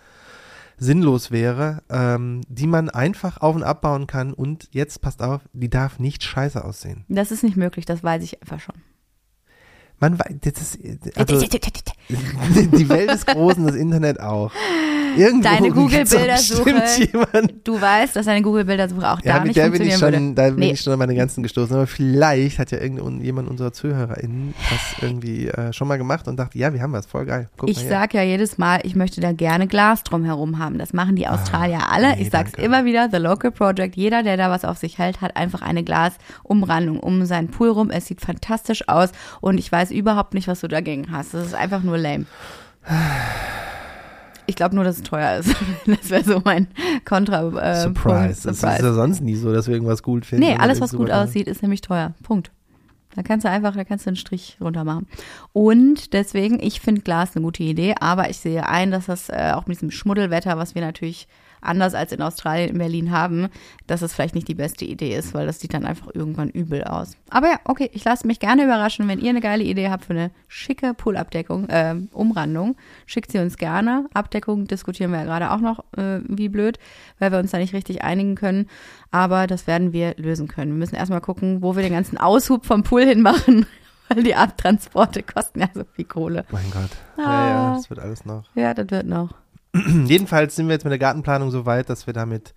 [0.78, 5.70] sinnlos wäre, ähm, die man einfach auf und abbauen kann und jetzt passt auf, die
[5.70, 7.04] darf nicht scheiße aussehen.
[7.10, 8.76] Das ist nicht möglich, das weiß ich einfach schon.
[10.02, 10.80] Man weiß, das ist,
[11.16, 14.52] also, die Welt ist groß und das Internet auch.
[15.16, 16.74] Irgendwo Deine Google-Bildersuche.
[17.64, 20.36] Du weißt, dass deine Google-Bildersuche auch ja, da nicht der bin ich funktionieren schon, würde.
[20.36, 20.72] da bin Nee.
[20.72, 21.76] ich schon an meine Grenzen gestoßen.
[21.76, 26.58] Aber vielleicht hat ja irgendjemand unserer ZuhörerInnen das irgendwie äh, schon mal gemacht und dachte,
[26.58, 27.50] ja, wir haben was, voll geil.
[27.58, 27.90] Guck Ich mal her.
[27.90, 30.78] sag ja jedes Mal, ich möchte da gerne Glas drumherum haben.
[30.78, 32.08] Das machen die Australier alle.
[32.08, 32.66] Ah, nee, ich sag's danke.
[32.66, 33.96] immer wieder, The Local Project.
[33.98, 37.90] Jeder, der da was auf sich hält, hat einfach eine Glasumrandung um seinen Pool rum.
[37.92, 39.10] Es sieht fantastisch aus
[39.42, 41.34] und ich weiß überhaupt nicht, was du dagegen hast.
[41.34, 42.26] Das ist einfach nur lame.
[44.48, 45.56] Ich glaube nur, dass es teuer ist.
[45.86, 46.68] Das wäre so mein
[47.06, 47.48] Kontra.
[47.48, 47.94] Äh, Surprise.
[47.94, 48.46] Punkt.
[48.46, 50.46] Das ist ja sonst nie so, dass wir irgendwas gut finden.
[50.46, 51.24] Nee, alles, was gut geil.
[51.24, 52.14] aussieht, ist nämlich teuer.
[52.24, 52.52] Punkt.
[53.16, 55.08] Da kannst du einfach, da kannst du einen Strich runter machen.
[55.54, 59.52] Und deswegen, ich finde Glas eine gute Idee, aber ich sehe ein, dass das äh,
[59.54, 61.28] auch mit diesem Schmuddelwetter, was wir natürlich
[61.62, 63.48] anders als in Australien, in Berlin haben,
[63.88, 66.84] dass es vielleicht nicht die beste Idee ist, weil das sieht dann einfach irgendwann übel
[66.84, 67.16] aus.
[67.30, 70.14] Aber ja, okay, ich lasse mich gerne überraschen, wenn ihr eine geile Idee habt für
[70.14, 74.06] eine schicke Poolabdeckung, äh, Umrandung, schickt sie uns gerne.
[74.14, 76.80] Abdeckung diskutieren wir ja gerade auch noch, äh, wie blöd,
[77.20, 78.68] weil wir uns da nicht richtig einigen können.
[79.12, 80.72] Aber das werden wir lösen können.
[80.72, 83.66] Wir müssen erstmal gucken, wo wir den ganzen Aushub vom Pool hin machen,
[84.10, 86.46] weil die Abtransporte kosten ja so viel Kohle.
[86.52, 86.90] Mein Gott.
[87.18, 87.48] Ja, Ah.
[87.50, 88.44] ja, das wird alles noch.
[88.56, 89.30] Ja, das wird noch.
[90.06, 92.54] Jedenfalls sind wir jetzt mit der Gartenplanung so weit, dass wir damit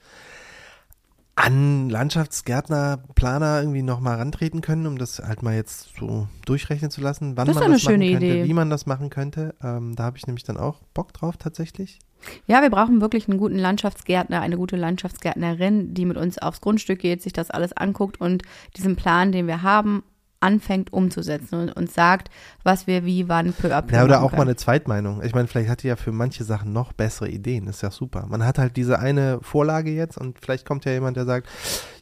[1.36, 7.00] an Landschaftsgärtner, Planer irgendwie nochmal rantreten können, um das halt mal jetzt so durchrechnen zu
[7.00, 8.44] lassen, wann Das ist man das eine machen schöne könnte, Idee.
[8.48, 9.54] wie man das machen könnte.
[9.62, 11.98] Ähm, da habe ich nämlich dann auch Bock drauf tatsächlich.
[12.46, 17.00] Ja, wir brauchen wirklich einen guten Landschaftsgärtner, eine gute Landschaftsgärtnerin, die mit uns aufs Grundstück
[17.00, 18.42] geht, sich das alles anguckt und
[18.76, 20.04] diesen Plan, den wir haben,
[20.40, 22.28] anfängt umzusetzen und uns sagt,
[22.62, 24.48] was wir wie, wann, peu à peu Ja, oder auch mal können.
[24.48, 25.22] eine Zweitmeinung.
[25.22, 27.66] Ich meine, vielleicht hat die ja für manche Sachen noch bessere Ideen.
[27.66, 28.26] Das ist ja super.
[28.28, 31.48] Man hat halt diese eine Vorlage jetzt und vielleicht kommt ja jemand, der sagt,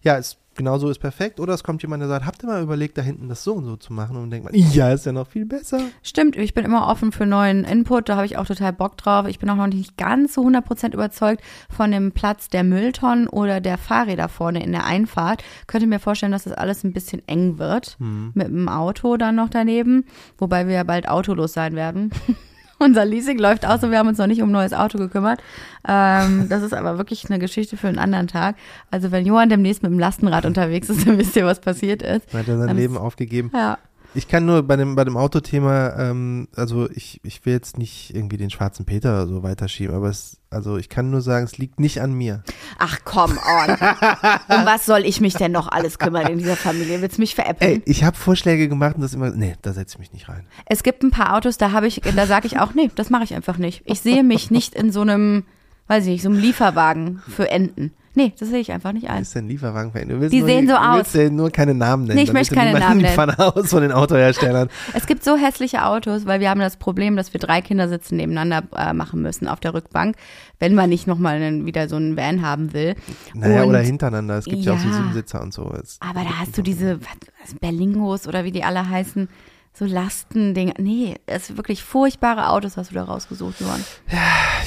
[0.03, 1.41] ja, ist, genau so ist perfekt.
[1.41, 3.65] Oder es kommt jemand, der sagt, habt ihr mal überlegt, da hinten das so und
[3.65, 4.17] so zu machen?
[4.17, 5.81] Und denkt man, ja, ist ja noch viel besser.
[6.03, 9.27] Stimmt, ich bin immer offen für neuen Input, da habe ich auch total Bock drauf.
[9.27, 13.61] Ich bin auch noch nicht ganz so 100% überzeugt von dem Platz der Mülltonnen oder
[13.61, 15.43] der Fahrräder vorne in der Einfahrt.
[15.67, 17.97] Könnte mir vorstellen, dass das alles ein bisschen eng wird
[18.35, 20.05] mit dem Auto dann noch daneben,
[20.39, 22.11] wobei wir ja bald autolos sein werden.
[22.79, 25.41] Unser Leasing läuft aus und wir haben uns noch nicht um ein neues Auto gekümmert.
[25.87, 28.57] Ähm, das ist aber wirklich eine Geschichte für einen anderen Tag.
[28.91, 32.33] Also wenn Johann demnächst mit dem Lastenrad unterwegs ist, dann wisst ihr, was passiert ist.
[32.33, 33.51] Man hat ja sein Dann Leben aufgegeben.
[33.55, 33.79] Ja.
[34.15, 38.15] Ich kann nur bei dem, bei dem Autothema, ähm, also ich, ich will jetzt nicht
[38.15, 41.81] irgendwie den schwarzen Peter so weiterschieben, aber es, also ich kann nur sagen, es liegt
[41.81, 42.43] nicht an mir.
[42.79, 43.71] Ach komm on.
[44.59, 47.01] um was soll ich mich denn noch alles kümmern in dieser Familie?
[47.01, 47.73] Willst du mich veräppeln?
[47.73, 50.47] Ey, ich habe Vorschläge gemacht und das immer, nee, da setze ich mich nicht rein.
[50.67, 53.25] Es gibt ein paar Autos, da habe ich, da sage ich auch, nee, das mache
[53.25, 53.83] ich einfach nicht.
[53.87, 55.45] Ich sehe mich nicht in so einem,
[55.87, 57.93] weiß ich nicht, so einem Lieferwagen für Enten.
[58.15, 59.23] Nee, das sehe ich einfach nicht Was ein.
[59.23, 60.97] ist denn Lieferwagen für Du willst Die nur, sehen so du aus.
[60.99, 62.17] willst ja nur keine Namen nennen.
[62.17, 64.69] Nee, ich möchte keine Namen die Pfanne aus von den Autoherstellern.
[64.95, 68.65] Es gibt so hässliche Autos, weil wir haben das Problem, dass wir drei Kindersitze nebeneinander
[68.77, 70.17] äh, machen müssen auf der Rückbank,
[70.59, 72.95] wenn man nicht nochmal einen, wieder so einen Van haben will.
[73.35, 74.37] Naja, Und- oder hintereinander.
[74.39, 74.95] Es gibt ja, auch so Ja.
[74.95, 75.73] Siebensitzer und so.
[75.83, 79.29] Es- Aber da hast du diese was, Berlingos oder wie die alle heißen,
[79.75, 80.75] so Lastendinger.
[80.79, 83.83] Nee, es ist wirklich furchtbare Autos hast du da rausgesucht, Johann.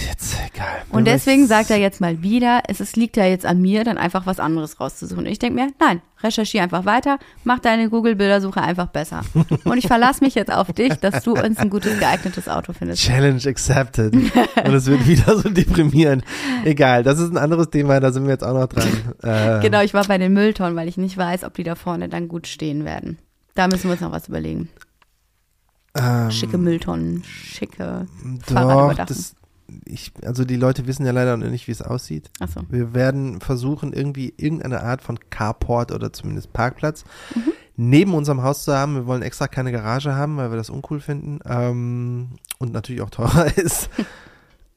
[0.08, 0.82] Jetzt, egal.
[0.90, 4.00] Und deswegen sagt er jetzt mal wieder, es ist, liegt ja jetzt an mir, dann
[4.00, 5.26] einfach was anderes rauszusuchen.
[5.26, 9.22] Und ich denke mir, nein, recherchiere einfach weiter, mach deine Google-Bildersuche einfach besser.
[9.64, 13.04] Und ich verlasse mich jetzt auf dich, dass du uns ein gutes, geeignetes Auto findest.
[13.04, 14.14] Challenge accepted.
[14.66, 16.24] Und es wird wieder so deprimierend.
[16.64, 18.88] Egal, das ist ein anderes Thema, da sind wir jetzt auch noch dran.
[19.24, 22.10] Äh, Genau, ich war bei den Mülltonnen, weil ich nicht weiß, ob die da vorne
[22.10, 23.18] dann gut stehen werden.
[23.56, 24.70] Da müssen wir uns noch was überlegen.
[25.96, 28.06] Ähm, Schicke Mülltonnen, schicke
[28.50, 29.36] Doch, das,
[29.86, 32.30] ich, also die Leute wissen ja leider noch nicht, wie es aussieht.
[32.40, 32.62] Achso.
[32.70, 37.54] Wir werden versuchen, irgendwie irgendeine Art von Carport oder zumindest Parkplatz Mhm.
[37.78, 38.96] neben unserem Haus zu haben.
[38.96, 42.30] Wir wollen extra keine Garage haben, weil wir das uncool finden ähm,
[42.60, 43.90] und natürlich auch teurer ist.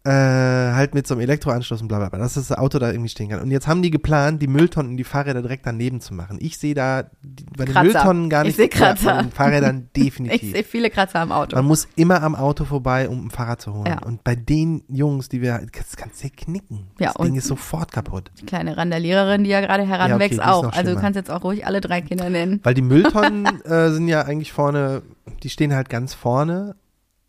[0.08, 3.10] Äh, halt mit so einem Elektroanschluss und bla bla bla, dass das Auto da irgendwie
[3.10, 3.40] stehen kann.
[3.40, 6.38] Und jetzt haben die geplant, die Mülltonnen und die Fahrräder direkt daneben zu machen.
[6.40, 7.84] Ich sehe da die, bei den Kratzer.
[7.84, 8.56] Mülltonnen gar Ich nicht.
[8.56, 9.06] seh Kratzer.
[9.06, 10.52] Ja, bei den Fahrrädern Ich definitiv.
[10.52, 11.56] sehe viele Kratzer am Auto.
[11.56, 13.86] Man muss immer am Auto vorbei, um ein Fahrrad zu holen.
[13.86, 14.02] Ja.
[14.02, 16.86] Und bei den Jungs, die wir, das kannst du knicken.
[16.98, 18.30] Ja, das Ding ist sofort kaputt.
[18.40, 20.72] Die kleine Randaliererin, die ja gerade heranwächst, Ja, okay, auch.
[20.72, 22.60] Also du kannst jetzt auch ruhig alle drei Kinder nennen.
[22.62, 25.02] Weil die Mülltonnen äh, sind ja eigentlich vorne,
[25.42, 26.76] die stehen halt ganz vorne.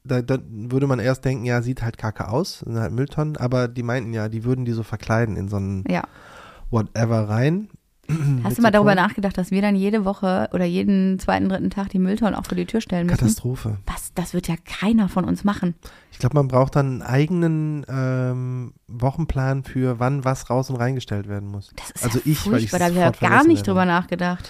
[0.03, 3.67] Da, da würde man erst denken, ja, sieht halt kacke aus, sind halt Mülltonnen, aber
[3.67, 6.03] die meinten ja, die würden die so verkleiden in so einen Ja.
[6.69, 7.69] whatever rein.
[8.43, 11.89] Hast du mal darüber nachgedacht, dass wir dann jede Woche oder jeden zweiten, dritten Tag
[11.89, 13.19] die Mülltonnen auch vor die Tür stellen müssen?
[13.19, 13.77] Katastrophe.
[13.85, 14.11] Was?
[14.15, 15.75] Das wird ja keiner von uns machen.
[16.11, 21.27] Ich glaube, man braucht dann einen eigenen ähm, Wochenplan für wann was raus und reingestellt
[21.27, 21.69] werden muss.
[21.75, 23.63] Das ist also ja ich, weil ich furchtbar, da habe ich ja gar nicht werde.
[23.69, 24.49] drüber nachgedacht.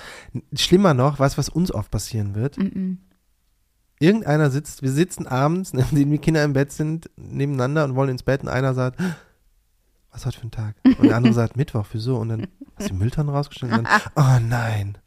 [0.56, 2.58] Schlimmer noch, weißt du, was uns oft passieren wird?
[2.58, 2.96] Mm-mm.
[4.00, 8.24] Irgendeiner sitzt, wir sitzen abends, nachdem die Kinder im Bett sind, nebeneinander und wollen ins
[8.24, 9.00] Bett und einer sagt,
[10.12, 10.76] was ist heute für ein Tag?
[10.84, 12.18] Und der andere sagt, Mittwoch, wieso?
[12.18, 12.48] Und dann
[12.78, 14.98] hast du die Mülltonnen rausgestellt und dann, oh nein.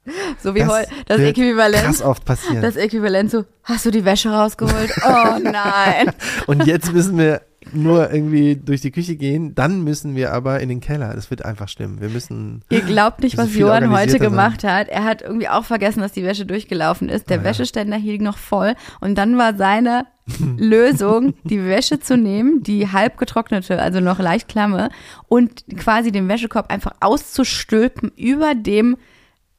[0.41, 1.85] So wie Das heute, das Äquivalent.
[1.85, 2.63] Krass oft passieren.
[2.63, 4.93] Das Äquivalent zu, hast du die Wäsche rausgeholt?
[5.05, 6.13] Oh nein.
[6.47, 10.69] Und jetzt müssen wir nur irgendwie durch die Küche gehen, dann müssen wir aber in
[10.69, 11.15] den Keller.
[11.15, 12.01] Das wird einfach schlimm.
[12.01, 14.89] Wir müssen, Ihr glaubt nicht, was Johann heute gemacht hat.
[14.89, 17.31] Er hat irgendwie auch vergessen, dass die Wäsche durchgelaufen ist.
[17.31, 17.45] Der Ah, ja.
[17.49, 18.75] Wäscheständer hielt noch voll.
[19.01, 20.07] Und dann war seine
[20.57, 24.91] Lösung, die Wäsche zu nehmen, die halb getrocknete, also noch leicht klamme,
[25.29, 28.97] und quasi den Wäschekorb einfach auszustülpen über dem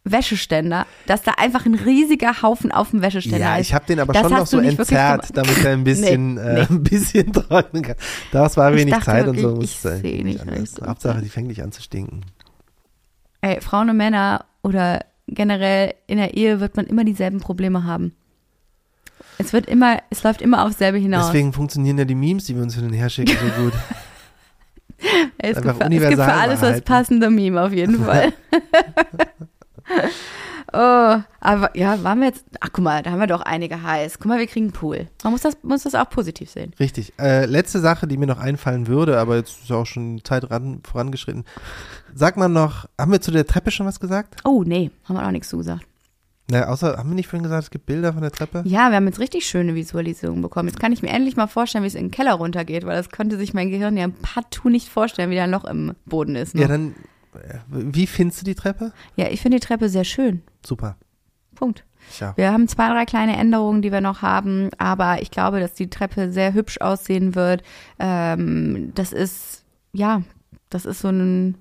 [0.06, 3.68] Wäscheständer, dass da einfach ein riesiger Haufen auf dem Wäscheständer ja, ist.
[3.68, 6.34] ich habe den aber Das schon noch so nicht wirklich entzerrt, damit er ein bisschen,
[6.36, 6.68] Nee, äh, nee.
[6.70, 7.96] ein bisschen trocknen kann.
[8.32, 10.60] Das war wenig Zeit und so wirklich, muss ich seh nicht anders.
[10.60, 10.86] richtig.
[10.86, 12.22] Hauptsache, die fängt nicht an zu stinken.
[13.42, 18.14] Ey, Frauen und Männer oder generell in der Ehe wird man immer dieselben Probleme haben.
[19.38, 21.28] Es wird immer, es läuft immer aufs selbe hinaus.
[21.28, 23.74] Deswegen funktionieren ja die Memes, die wir uns hin und her schicken, so gut.
[25.38, 26.84] Es, gibt für, es gibt für alles das Universalwahrheiten.
[26.86, 28.32] passende Meme auf jeden Fall.
[30.74, 34.20] oh, aber ja, waren wir jetzt, ach guck mal, da haben wir doch einige heiß.
[34.20, 35.08] Guck mal, wir kriegen einen Pool.
[35.24, 36.74] Man muss das, muss das auch positiv sehen.
[36.80, 37.14] Richtig.
[37.20, 40.50] Äh, letzte Sache, die mir noch einfallen würde, aber jetzt ist ja auch schon Zeit
[40.50, 41.46] ran, vorangeschritten.
[42.14, 44.36] Sag mal noch, haben wir zu der Treppe schon was gesagt?
[44.44, 45.86] Oh, nee, haben wir auch nichts zugesagt.
[46.50, 48.64] Naja, außer, haben wir nicht vorhin gesagt, es gibt Bilder von der Treppe?
[48.66, 50.68] Ja, wir haben jetzt richtig schöne Visualisierungen bekommen.
[50.68, 53.10] Jetzt kann ich mir endlich mal vorstellen, wie es in den Keller runtergeht, weil das
[53.10, 56.54] konnte sich mein Gehirn ja partout nicht vorstellen, wie da ein Loch im Boden ist.
[56.54, 56.62] Ne?
[56.62, 56.96] Ja, dann,
[57.68, 58.92] wie findest du die Treppe?
[59.16, 60.42] ja, ich finde die Treppe sehr schön.
[60.66, 60.98] Super.
[61.56, 61.86] Punkt.
[62.20, 62.34] Ja.
[62.36, 65.90] Wir haben zwei, drei kleine Änderungen, die wir noch haben, aber ich glaube, dass die
[65.90, 67.64] Treppe sehr hübsch aussehen wird.
[68.00, 69.64] Ähm, das ist,
[69.94, 70.22] ja,
[70.70, 71.58] das ist so ein,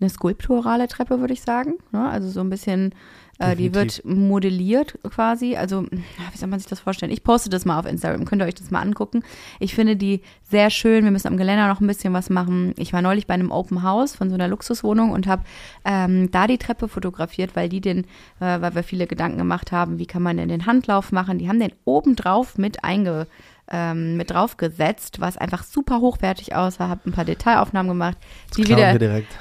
[0.00, 1.74] eine skulpturale Treppe, würde ich sagen.
[1.92, 2.08] Ne?
[2.08, 2.94] Also so ein bisschen,
[3.40, 5.56] äh, die wird modelliert quasi.
[5.56, 7.10] Also, wie soll man sich das vorstellen?
[7.10, 9.22] Ich poste das mal auf Instagram, könnt ihr euch das mal angucken.
[9.58, 11.04] Ich finde die sehr schön.
[11.04, 12.74] Wir müssen am Geländer noch ein bisschen was machen.
[12.76, 15.42] Ich war neulich bei einem Open House von so einer Luxuswohnung und habe
[15.84, 18.04] ähm, da die Treppe fotografiert, weil die den,
[18.40, 21.38] äh, weil wir viele Gedanken gemacht haben, wie kann man denn den Handlauf machen.
[21.38, 23.26] Die haben den obendrauf mit einge
[23.72, 28.18] ähm, mit draufgesetzt, was einfach super hochwertig aussah, habe ein paar Detailaufnahmen gemacht,
[28.56, 28.92] die wieder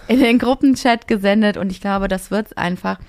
[0.08, 3.00] in den Gruppenchat gesendet und ich glaube, das wird's einfach.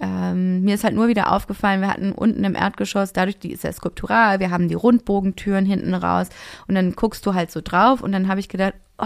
[0.00, 3.64] Ähm, mir ist halt nur wieder aufgefallen, wir hatten unten im Erdgeschoss, dadurch die ist
[3.64, 6.28] ja skulptural, wir haben die Rundbogentüren hinten raus
[6.66, 9.04] und dann guckst du halt so drauf und dann habe ich gedacht, oh,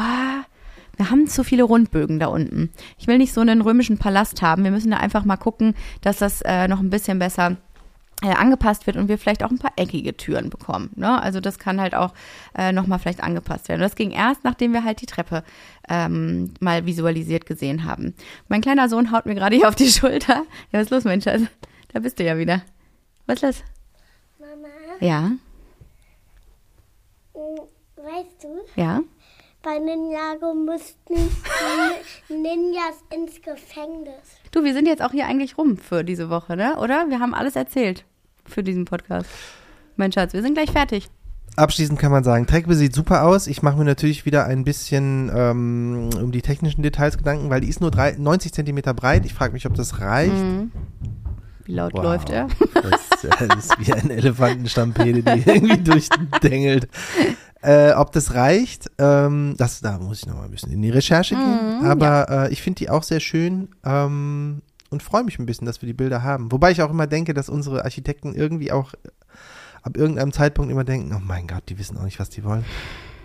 [0.97, 2.71] wir haben zu viele Rundbögen da unten.
[2.99, 4.63] Ich will nicht so einen römischen Palast haben.
[4.63, 7.57] Wir müssen da einfach mal gucken, dass das äh, noch ein bisschen besser
[8.33, 10.91] angepasst wird und wir vielleicht auch ein paar eckige Türen bekommen.
[10.97, 11.21] Ne?
[11.23, 12.13] Also das kann halt auch
[12.57, 13.81] äh, nochmal vielleicht angepasst werden.
[13.83, 15.45] Und das ging erst, nachdem wir halt die Treppe
[15.89, 18.15] ähm, mal visualisiert gesehen haben.
[18.49, 20.45] Mein kleiner Sohn haut mir gerade hier auf die Schulter.
[20.73, 21.43] Ja, was ist los, mein Schatz?
[21.93, 22.63] Da bist du ja wieder.
[23.27, 23.63] Was ist das?
[24.39, 24.69] Mama,
[25.01, 25.31] Ja,
[27.35, 27.61] mm,
[27.97, 29.01] weißt du, ja.
[29.63, 34.15] bei Ninjago mussten Nin- Ninjas ins Gefängnis.
[34.53, 36.77] Du, wir sind jetzt auch hier eigentlich rum für diese Woche, ne?
[36.79, 37.09] Oder?
[37.09, 38.05] Wir haben alles erzählt
[38.49, 39.29] für diesen Podcast.
[39.97, 41.09] Mein Schatz, wir sind gleich fertig.
[41.57, 43.47] Abschließend kann man sagen, Treppe sieht super aus.
[43.47, 47.69] Ich mache mir natürlich wieder ein bisschen ähm, um die technischen Details Gedanken, weil die
[47.69, 49.25] ist nur drei, 90 Zentimeter breit.
[49.25, 50.33] Ich frage mich, ob das reicht.
[50.35, 50.73] Mhm.
[51.65, 52.03] Wie laut Wow.
[52.03, 52.49] läuft er?
[52.75, 56.89] Das, das ist wie eine Elefantenstampede, die irgendwie durchdengelt.
[57.63, 60.91] Äh, ob das reicht, ähm, das, da muss ich noch mal ein bisschen in die
[60.91, 61.79] Recherche gehen.
[61.81, 64.61] Mhm, Aber äh, ich finde die auch sehr schön ähm,
[64.95, 66.53] und freue mich ein bisschen, dass wir die Bilder haben.
[66.53, 68.95] Wobei ich auch immer denke, dass unsere Architekten irgendwie auch
[69.83, 72.65] ab irgendeinem Zeitpunkt immer denken, oh mein Gott, die wissen auch nicht, was die wollen.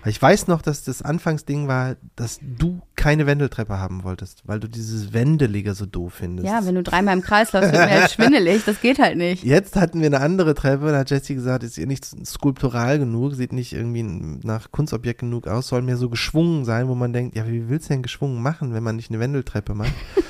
[0.02, 4.60] Weil ich weiß noch, dass das Anfangsding war, dass du keine Wendeltreppe haben wolltest, weil
[4.60, 6.48] du dieses Wendelige so doof findest.
[6.48, 8.64] Ja, wenn du dreimal im Kreis läufst, wird mir halt schwindelig.
[8.66, 9.44] Das geht halt nicht.
[9.44, 13.36] Jetzt hatten wir eine andere Treppe, da hat Jessie gesagt, ist ihr nicht skulptural genug,
[13.36, 17.36] sieht nicht irgendwie nach Kunstobjekt genug aus, soll mehr so geschwungen sein, wo man denkt,
[17.36, 19.94] ja, wie willst du denn geschwungen machen, wenn man nicht eine Wendeltreppe macht?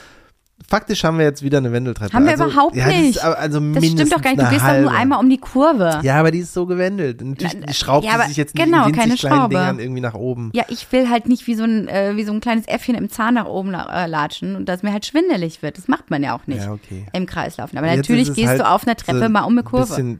[0.67, 2.13] Faktisch haben wir jetzt wieder eine Wendeltreppe.
[2.13, 3.15] Haben wir also, überhaupt ja, das nicht.
[3.15, 4.41] Ist, also Das stimmt doch gar nicht.
[4.41, 5.99] Du gehst doch nur einmal um die Kurve.
[6.03, 7.21] Ja, aber die ist so gewendelt.
[7.21, 9.55] Natürlich Na, die schraubt ja, sie sich jetzt nicht genau, in winzig keine Schraube.
[9.55, 10.51] Dingern irgendwie nach oben.
[10.53, 13.09] Ja, ich will halt nicht wie so ein, äh, wie so ein kleines Äffchen im
[13.09, 15.77] Zahn nach oben äh, latschen und dass mir halt schwindelig wird.
[15.77, 17.05] Das macht man ja auch nicht Ja, okay.
[17.13, 17.77] im Kreislaufen.
[17.77, 19.87] Aber Jetzt natürlich gehst halt du auf einer Treppe so mal um eine Ein Kurve.
[19.87, 20.19] bisschen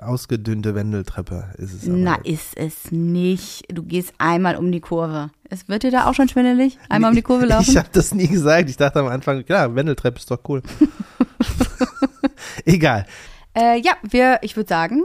[0.00, 1.80] ausgedünnte Wendeltreppe ist es.
[1.86, 3.64] Na, ist es nicht.
[3.72, 5.30] Du gehst einmal um die Kurve.
[5.50, 6.78] Es wird dir da auch schon schwindelig?
[6.88, 7.70] Einmal um die Kurve laufen?
[7.70, 8.68] Ich habe das nie gesagt.
[8.70, 10.62] Ich dachte am Anfang, klar, Wendeltreppe ist doch cool.
[12.64, 13.06] Egal.
[13.54, 15.04] Äh, ja, wir, ich würde sagen,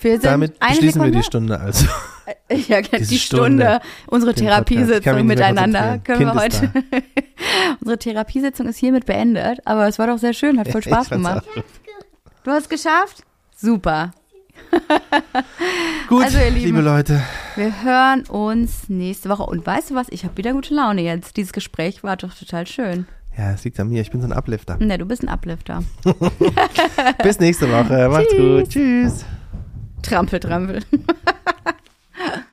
[0.00, 1.12] wir sind Damit eine beschließen Sekunde.
[1.14, 1.86] wir die Stunde also.
[2.50, 6.72] Ja, die Stunde, Stunde, unsere Therapiesitzung miteinander können wir konzentrieren.
[6.92, 7.04] heute.
[7.80, 11.26] unsere Therapiesitzung ist hiermit beendet, aber es war doch sehr schön, hat voll Spaß fand's
[11.26, 11.44] gemacht.
[12.44, 13.24] Du hast es geschafft?
[13.62, 14.10] Super.
[16.08, 16.56] Gut, Also, Lieben.
[16.56, 17.22] liebe Leute.
[17.56, 19.44] Wir hören uns nächste Woche.
[19.44, 20.08] Und weißt du was?
[20.10, 21.36] Ich habe wieder gute Laune jetzt.
[21.36, 23.06] Dieses Gespräch war doch total schön.
[23.38, 24.02] Ja, es liegt an mir.
[24.02, 24.76] Ich bin so ein Uplifter.
[24.78, 25.82] Ne, du bist ein Uplifter.
[27.22, 28.08] Bis nächste Woche.
[28.10, 28.68] Macht's gut.
[28.68, 29.24] Tschüss.
[30.02, 30.80] Trampel, trampel.